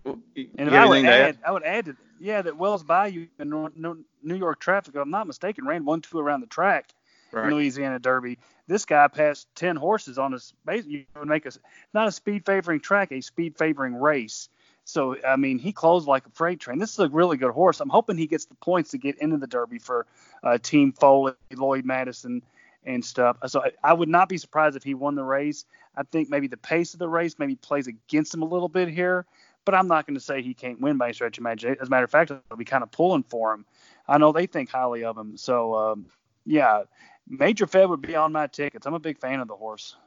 [0.05, 4.59] And I would add, I would add that yeah, that Wells Bayou in New York
[4.59, 6.89] traffic, if I'm not mistaken, ran one two around the track
[7.31, 7.45] right.
[7.45, 8.37] in Louisiana Derby.
[8.67, 10.85] This guy passed 10 horses on his base.
[10.85, 11.51] You would make a
[11.93, 14.49] not a speed favoring track, a speed favoring race.
[14.85, 16.79] So I mean, he closed like a freight train.
[16.79, 17.79] This is a really good horse.
[17.79, 20.05] I'm hoping he gets the points to get into the Derby for
[20.43, 22.43] uh, Team Foley, Lloyd Madison,
[22.83, 23.37] and stuff.
[23.47, 25.65] So I, I, would not be surprised if he won the race.
[25.99, 28.87] I think maybe the pace of the race maybe plays against him a little bit
[28.87, 29.25] here,
[29.65, 31.81] but I'm not going to say he can't win by any stretch of imagination.
[31.81, 33.65] As a matter of fact, I'll be kind of pulling for him.
[34.07, 35.35] I know they think highly of him.
[35.35, 36.05] So um,
[36.45, 36.83] yeah,
[37.27, 38.87] Major Fed would be on my tickets.
[38.87, 39.97] I'm a big fan of the horse.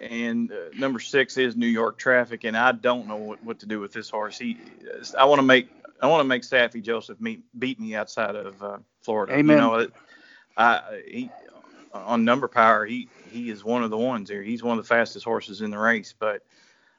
[0.00, 3.66] And uh, number six is New York Traffic, and I don't know what, what to
[3.66, 4.38] do with this horse.
[4.38, 4.58] He,
[5.16, 5.68] I want to make,
[6.02, 9.34] I want to make Saffie Joseph meet, beat me outside of uh, Florida.
[9.34, 9.56] Amen.
[9.56, 9.86] You know,
[10.56, 11.30] I, he,
[11.92, 14.42] on number power, he, he is one of the ones here.
[14.42, 16.42] He's one of the fastest horses in the race, but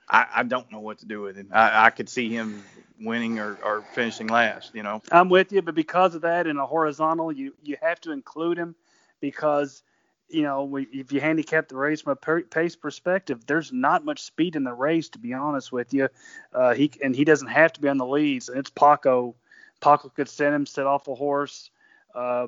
[0.10, 1.50] I, I don't know what to do with him.
[1.52, 2.64] I, I could see him
[3.00, 4.76] winning or, or finishing last.
[4.76, 5.02] You know.
[5.12, 8.58] I'm with you, but because of that, in a horizontal, you you have to include
[8.58, 8.76] him
[9.20, 9.84] because
[10.30, 14.22] you know we, if you handicap the race from a pace perspective, there's not much
[14.22, 16.10] speed in the race to be honest with you.
[16.54, 19.36] Uh, he and he doesn't have to be on the leads, it's Paco.
[19.80, 21.72] Paco could send him set off a horse.
[22.14, 22.48] Uh,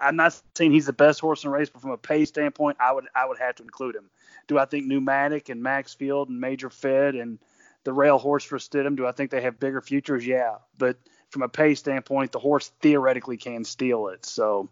[0.00, 2.76] I'm not saying he's the best horse in the race, but from a pace standpoint,
[2.80, 4.10] I would I would have to include him.
[4.46, 7.38] Do I think Pneumatic and Maxfield and Major Fed and
[7.84, 10.26] the rail horse for Stidham, do I think they have bigger futures?
[10.26, 10.96] Yeah, but
[11.30, 14.24] from a pace standpoint, the horse theoretically can steal it.
[14.24, 14.68] So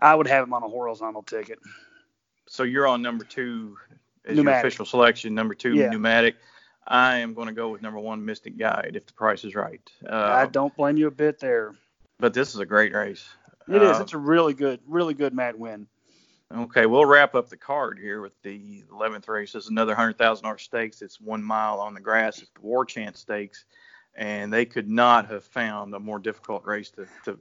[0.00, 1.58] I would have him on a horizontal ticket.
[2.46, 3.76] So you're on number two
[4.24, 4.44] as pneumatic.
[4.44, 5.34] your official selection.
[5.34, 5.88] Number two, yeah.
[5.90, 6.36] pneumatic.
[6.86, 9.80] I am going to go with number one, Mystic Guide, if the price is right.
[10.08, 11.74] Uh, I don't blame you a bit there.
[12.18, 13.28] But this is a great race.
[13.68, 14.00] It uh, is.
[14.00, 15.86] It's a really good, really good Matt Winn.
[16.54, 19.54] Okay, we'll wrap up the card here with the 11th race.
[19.54, 21.02] It's another $100,000 stakes.
[21.02, 22.38] It's one mile on the grass.
[22.38, 23.66] It's the War Chant Stakes,
[24.14, 27.38] and they could not have found a more difficult race to, to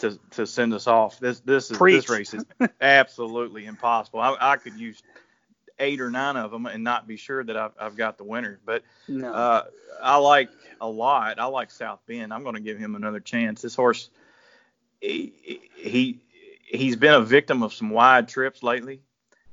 [0.00, 1.20] to to send us off.
[1.20, 2.06] This this is Preach.
[2.06, 2.44] this race is
[2.80, 4.20] absolutely impossible.
[4.20, 5.02] I, I could use
[5.80, 8.60] eight or nine of them and not be sure that I've, I've got the winner.
[8.64, 9.32] But no.
[9.32, 9.64] uh,
[10.02, 11.38] I like a lot.
[11.38, 12.32] I like South Bend.
[12.32, 13.62] I'm going to give him another chance.
[13.62, 14.10] This horse,
[15.00, 16.20] he, he
[16.66, 19.00] he's been a victim of some wide trips lately.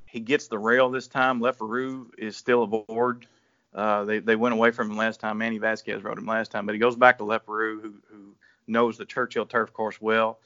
[0.06, 1.40] He gets the rail this time.
[1.40, 3.28] Leparoux is still aboard.
[3.74, 5.38] Uh, they they went away from him last time.
[5.38, 8.36] Manny Vasquez rode him last time, but he goes back to Leparoux, who who
[8.68, 10.40] knows the Churchill turf course well.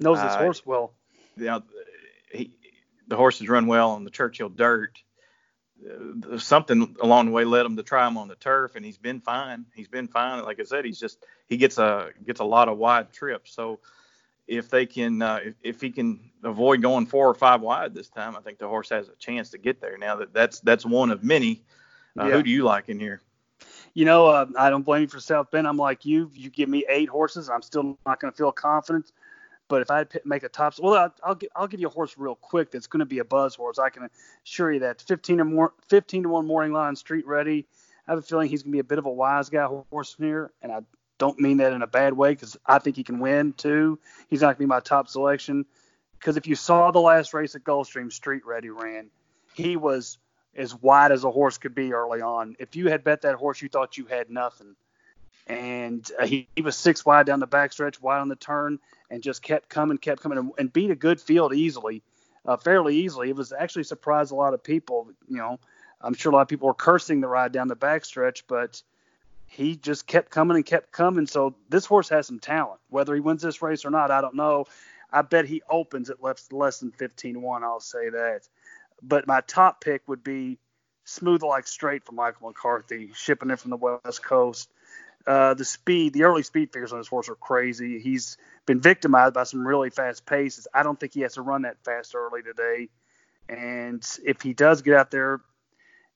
[0.00, 0.92] Knows his uh, horse well.
[1.36, 1.60] Yeah,
[2.30, 2.52] he,
[3.08, 4.98] the horses run well on the Churchill dirt.
[5.84, 8.98] Uh, something along the way led him to try him on the turf, and he's
[8.98, 9.66] been fine.
[9.74, 10.44] He's been fine.
[10.44, 13.54] Like I said, he's just he gets a gets a lot of wide trips.
[13.54, 13.80] So
[14.46, 18.08] if they can uh, if, if he can avoid going four or five wide this
[18.08, 19.98] time, I think the horse has a chance to get there.
[19.98, 21.62] Now that that's that's one of many.
[22.18, 22.32] Uh, yeah.
[22.32, 23.22] Who do you like in here?
[23.96, 25.66] you know, uh, I don't blame you for South Bend.
[25.66, 26.30] I'm like you.
[26.34, 29.10] You give me eight horses, I'm still not going to feel confident.
[29.68, 32.34] But if I make a top, well, I'll, I'll, I'll give you a horse real
[32.34, 33.78] quick that's going to be a buzz horse.
[33.78, 34.10] I can
[34.44, 37.66] assure you that 15 to more, 15 to one morning line street ready.
[38.06, 40.14] I have a feeling he's going to be a bit of a wise guy horse
[40.18, 40.80] here, and I
[41.18, 43.98] don't mean that in a bad way because I think he can win too.
[44.28, 45.66] He's not going to be my top selection
[46.18, 49.10] because if you saw the last race at Gulfstream, Street Ready ran,
[49.54, 50.18] he was
[50.56, 52.56] as wide as a horse could be early on.
[52.58, 54.74] If you had bet that horse, you thought you had nothing.
[55.46, 59.22] And uh, he, he, was six wide down the backstretch, wide on the turn, and
[59.22, 62.02] just kept coming, kept coming, and, and beat a good field easily,
[62.44, 63.28] uh, fairly easily.
[63.28, 65.08] It was actually surprised a lot of people.
[65.28, 65.60] You know,
[66.00, 68.82] I'm sure a lot of people were cursing the ride down the backstretch, but
[69.46, 71.26] he just kept coming and kept coming.
[71.26, 72.80] So this horse has some talent.
[72.88, 74.66] Whether he wins this race or not, I don't know.
[75.12, 77.62] I bet he opens at less, less than 15-1.
[77.62, 78.48] I'll say that
[79.02, 80.58] but my top pick would be
[81.04, 84.70] Smooth Like Strait from Michael McCarthy, shipping it from the West Coast.
[85.26, 87.98] Uh, the speed, the early speed figures on this horse are crazy.
[87.98, 90.68] He's been victimized by some really fast paces.
[90.72, 92.88] I don't think he has to run that fast early today.
[93.48, 95.40] And if he does get out there,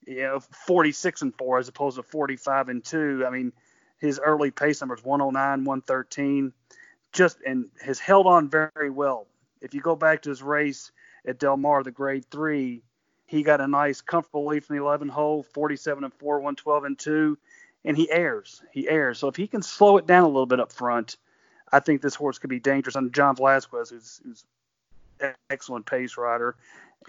[0.05, 3.53] you know, 46 and four as opposed to 45 and two, I mean,
[3.99, 6.53] his early pace numbers 109, 113,
[7.11, 9.27] just and has held on very well.
[9.61, 10.91] If you go back to his race
[11.25, 12.83] at Del Mar, the grade three.
[13.25, 16.99] He got a nice, comfortable lead from the 11 hole, 47 and 4, 112 and
[16.99, 17.37] 2,
[17.85, 18.61] and he airs.
[18.71, 19.19] He airs.
[19.19, 21.15] So if he can slow it down a little bit up front,
[21.71, 22.95] I think this horse could be dangerous.
[22.95, 24.45] And John Velazquez, who's, who's
[25.49, 26.55] excellent pace rider,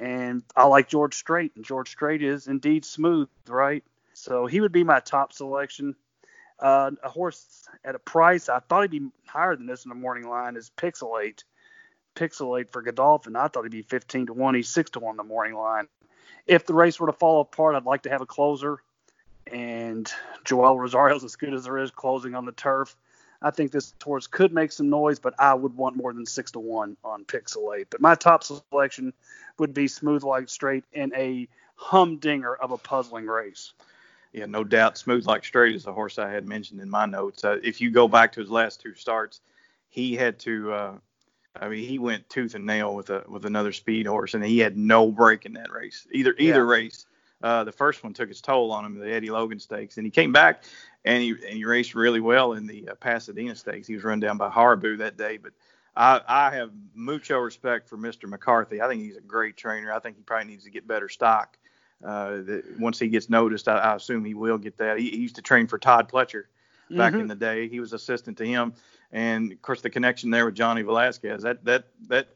[0.00, 3.84] and I like George Strait, and George Strait is indeed smooth, right?
[4.14, 5.96] So he would be my top selection.
[6.58, 9.96] Uh, a horse at a price I thought he'd be higher than this in the
[9.96, 11.42] morning line is Pixelate.
[12.14, 13.36] Pixelate for Godolphin.
[13.36, 14.54] I thought he'd be 15 to one.
[14.54, 15.88] He's six to one in the morning line.
[16.46, 18.82] If the race were to fall apart, I'd like to have a closer.
[19.50, 20.10] And
[20.44, 22.96] Joel Rosario's as good as there is closing on the turf.
[23.42, 26.52] I think this horse could make some noise, but I would want more than six
[26.52, 27.86] to one on Pixelate.
[27.90, 29.12] But my top selection
[29.58, 33.72] would be Smooth Like Strait in a humdinger of a puzzling race.
[34.32, 34.96] Yeah, no doubt.
[34.96, 37.44] Smooth Like Strait is the horse I had mentioned in my notes.
[37.44, 39.40] Uh, if you go back to his last two starts,
[39.88, 40.72] he had to.
[40.72, 40.92] Uh,
[41.54, 44.58] I mean, he went tooth and nail with a with another speed horse, and he
[44.58, 46.06] had no break in that race.
[46.12, 46.70] Either either yeah.
[46.70, 47.06] race.
[47.42, 50.10] Uh, the first one took its toll on him, the Eddie Logan Stakes, and he
[50.10, 50.64] came back
[51.04, 53.86] and he and he raced really well in the uh, Pasadena Stakes.
[53.86, 55.52] He was run down by Haribu that day, but
[55.96, 58.28] I, I have mucho respect for Mr.
[58.28, 58.80] McCarthy.
[58.80, 59.92] I think he's a great trainer.
[59.92, 61.58] I think he probably needs to get better stock.
[62.02, 64.98] Uh, the, once he gets noticed, I, I, assume he will get that.
[64.98, 66.44] He, he, used to train for Todd Pletcher
[66.90, 67.20] back mm-hmm.
[67.20, 67.68] in the day.
[67.68, 68.74] He was assistant to him,
[69.12, 71.42] and of course the connection there with Johnny Velazquez.
[71.42, 72.28] That that that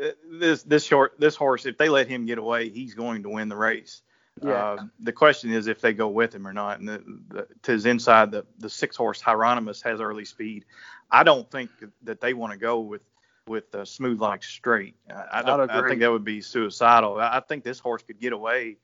[0.00, 3.28] uh, this this short this horse, if they let him get away, he's going to
[3.28, 4.02] win the race.
[4.42, 4.50] Yeah.
[4.52, 6.78] Uh, the question is if they go with him or not.
[6.78, 10.64] And the, the, to his inside, the, the six horse Hieronymus has early speed.
[11.10, 11.70] I don't think
[12.02, 13.02] that they want to go with
[13.46, 14.96] with uh, smooth like Strait.
[15.08, 15.70] I, don't.
[15.70, 17.18] I think that would be suicidal.
[17.18, 18.78] I think this horse could get away,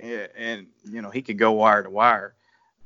[0.00, 2.34] and, and you know he could go wire to wire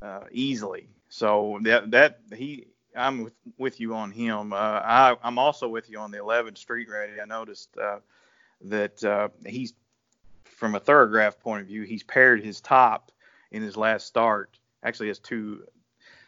[0.01, 0.89] uh, easily.
[1.09, 2.67] So that that he.
[2.97, 4.53] I'm with, with you on him.
[4.53, 7.21] Uh, I, I'm also with you on the 11th Street Ready.
[7.21, 7.99] I noticed uh,
[8.63, 9.75] that uh, he's
[10.59, 13.13] from a Thoro-Graph point of view, he's paired his top
[13.53, 14.59] in his last start.
[14.83, 15.65] Actually, has two,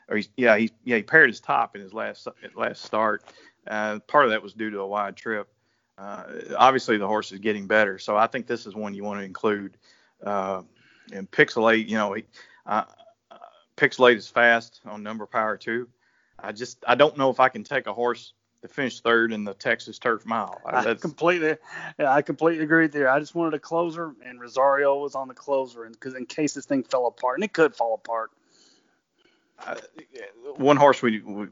[0.09, 3.25] or he's yeah he yeah he paired his top in his last last start.
[3.67, 5.49] Uh, part of that was due to a wide trip.
[5.99, 6.23] Uh,
[6.57, 9.25] obviously, the horse is getting better, so I think this is one you want to
[9.25, 9.77] include.
[10.25, 10.63] Uh,
[11.13, 12.25] and Pixelate, you know, he,
[12.67, 12.85] uh,
[13.77, 15.89] Pixelate is fast on number power too.
[16.39, 19.45] I just I don't know if I can take a horse to finish third in
[19.45, 20.61] the Texas Turf Mile.
[20.65, 21.57] I completely,
[21.99, 23.09] yeah, I completely agree there.
[23.09, 26.55] I just wanted a closer, and Rosario was on the closer, and because in case
[26.55, 28.31] this thing fell apart, and it could fall apart.
[29.59, 29.77] Uh,
[30.57, 31.47] one horse we, we,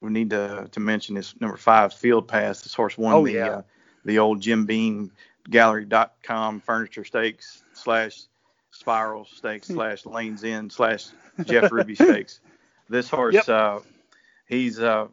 [0.00, 2.62] we need to to mention is number five, Field Pass.
[2.62, 3.48] This horse won oh, the yeah.
[3.48, 3.62] uh,
[4.04, 5.12] the old Jim Beam
[5.48, 8.22] Gallery.com Furniture Stakes slash
[8.70, 11.06] Spiral Stakes slash Lanes End slash
[11.44, 12.40] Jeff Ruby Stakes.
[12.88, 13.48] This horse, yep.
[13.48, 13.78] uh,
[14.46, 15.06] he's uh,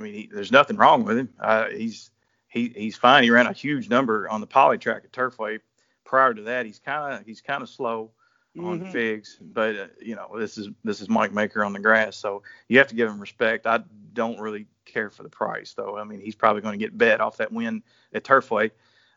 [0.00, 1.28] I mean, he, there's nothing wrong with him.
[1.38, 2.10] Uh, he's
[2.48, 3.22] he he's fine.
[3.22, 5.60] He ran a huge number on the poly track at Turfway.
[6.04, 8.10] Prior to that, he's kind of he's kind of slow
[8.58, 8.90] on mm-hmm.
[8.90, 12.42] figs, but uh, you know this is this is Mike Maker on the grass, so
[12.68, 13.66] you have to give him respect.
[13.66, 13.80] I
[14.12, 15.96] don't really care for the price though.
[15.96, 17.82] I mean, he's probably going to get bet off that win
[18.12, 18.70] at Turfway,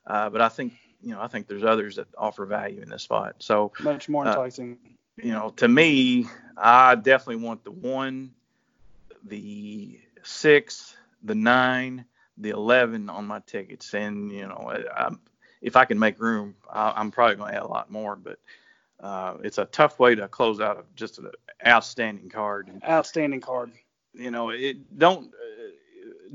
[0.06, 3.04] uh, but I think you know I think there's others that offer value in this
[3.04, 3.36] spot.
[3.40, 4.78] So much more uh, enticing.
[5.16, 6.28] You know, to me,
[6.58, 8.32] I definitely want the one,
[9.24, 12.06] the six, the nine,
[12.38, 13.94] the 11 on my tickets.
[13.94, 15.12] And, you know, I, I,
[15.62, 18.16] if I can make room, I, am probably going to add a lot more.
[18.16, 18.40] But
[19.00, 21.30] uh, it's a tough way to close out a, just an
[21.66, 22.70] outstanding card.
[22.88, 23.72] Outstanding card.
[24.14, 25.70] You know, it don't uh,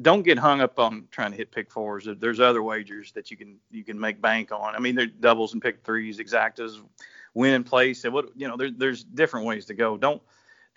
[0.03, 2.09] don't get hung up on trying to hit pick fours.
[2.19, 4.75] There's other wagers that you can you can make bank on.
[4.75, 6.81] I mean, there's doubles and pick threes, exactas,
[7.35, 8.57] win in place, and what you know.
[8.57, 9.97] There, there's different ways to go.
[9.97, 10.21] Don't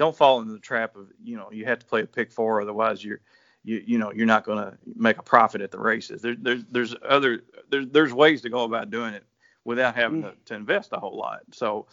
[0.02, 2.60] don't fall into the trap of you know you have to play a pick four
[2.60, 3.20] otherwise you're
[3.64, 6.24] you you know you're not going to make a profit at the races.
[6.24, 9.24] There, there's there's other there's there's ways to go about doing it
[9.64, 10.32] without having mm.
[10.32, 11.42] to, to invest a whole lot.
[11.52, 11.86] So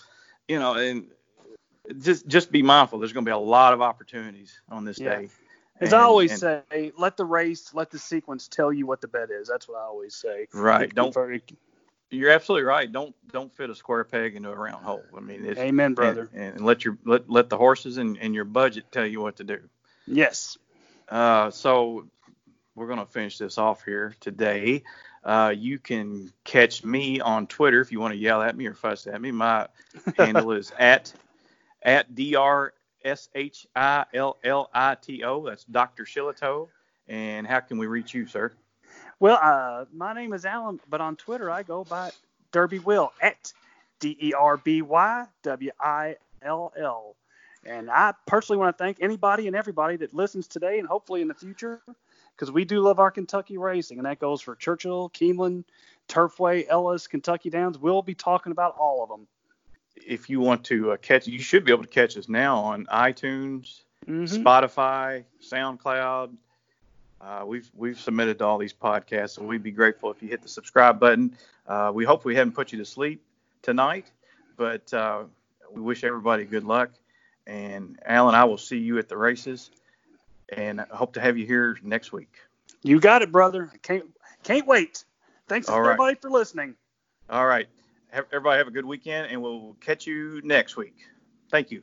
[0.49, 1.09] you know and
[2.01, 2.99] just just be mindful.
[2.99, 5.17] There's going to be a lot of opportunities on this yeah.
[5.17, 5.29] day.
[5.81, 9.03] As and, I always and, say, let the race, let the sequence tell you what
[9.03, 9.47] the bet is.
[9.47, 10.49] That's what I always say.
[10.53, 10.93] Right.
[10.93, 11.15] Don't
[12.11, 12.91] you're absolutely right.
[12.91, 15.03] Don't don't fit a square peg into a round hole.
[15.17, 16.31] I mean, it's, amen, brother.
[16.33, 19.37] And, and, let your let, let the horses and, and your budget tell you what
[19.37, 19.61] to do.
[20.07, 20.57] Yes.
[21.09, 22.07] Uh, so
[22.75, 24.83] we're gonna finish this off here today.
[25.25, 28.75] Uh, you can catch me on Twitter if you want to yell at me or
[28.75, 29.31] fuss at me.
[29.31, 29.69] My
[30.17, 31.13] handle is at
[31.83, 32.73] at dr
[33.05, 35.45] s h i l l i t o.
[35.45, 36.05] That's Dr.
[36.05, 36.69] Shillito.
[37.09, 38.53] And how can we reach you, sir?
[39.21, 42.11] Well, uh, my name is Alan, but on Twitter I go by
[42.53, 43.53] Derby Will at
[43.99, 47.17] D E R B Y W I L L.
[47.65, 51.29] And I personally want to thank anybody and everybody that listens today and hopefully in
[51.29, 51.81] the future
[52.35, 55.65] because we do love our Kentucky racing, and that goes for Churchill, Keeneland,
[56.09, 57.77] Turfway, Ellis, Kentucky Downs.
[57.77, 59.27] We'll be talking about all of them.
[59.97, 62.87] If you want to uh, catch, you should be able to catch us now on
[62.87, 64.45] iTunes, Mhm.
[64.45, 66.37] Spotify, SoundCloud.
[67.21, 70.43] Uh, we've we've submitted to all these podcasts, so we'd be grateful if you hit
[70.43, 71.37] the subscribe button.
[71.67, 73.23] Uh, we hope we haven't put you to sleep
[73.63, 74.07] tonight,
[74.57, 75.25] but uh,
[75.73, 76.91] we wish everybody good luck.
[77.47, 79.71] And Alan, I will see you at the races,
[80.49, 82.33] and I hope to have you here next week.
[82.83, 83.69] You got it, brother.
[83.73, 84.05] I can't
[84.45, 85.05] can't wait.
[85.49, 85.89] Thanks All right.
[85.89, 86.77] everybody for listening.
[87.29, 87.67] All right,
[88.11, 90.97] have, everybody have a good weekend, and we'll catch you next week.
[91.51, 91.83] Thank you.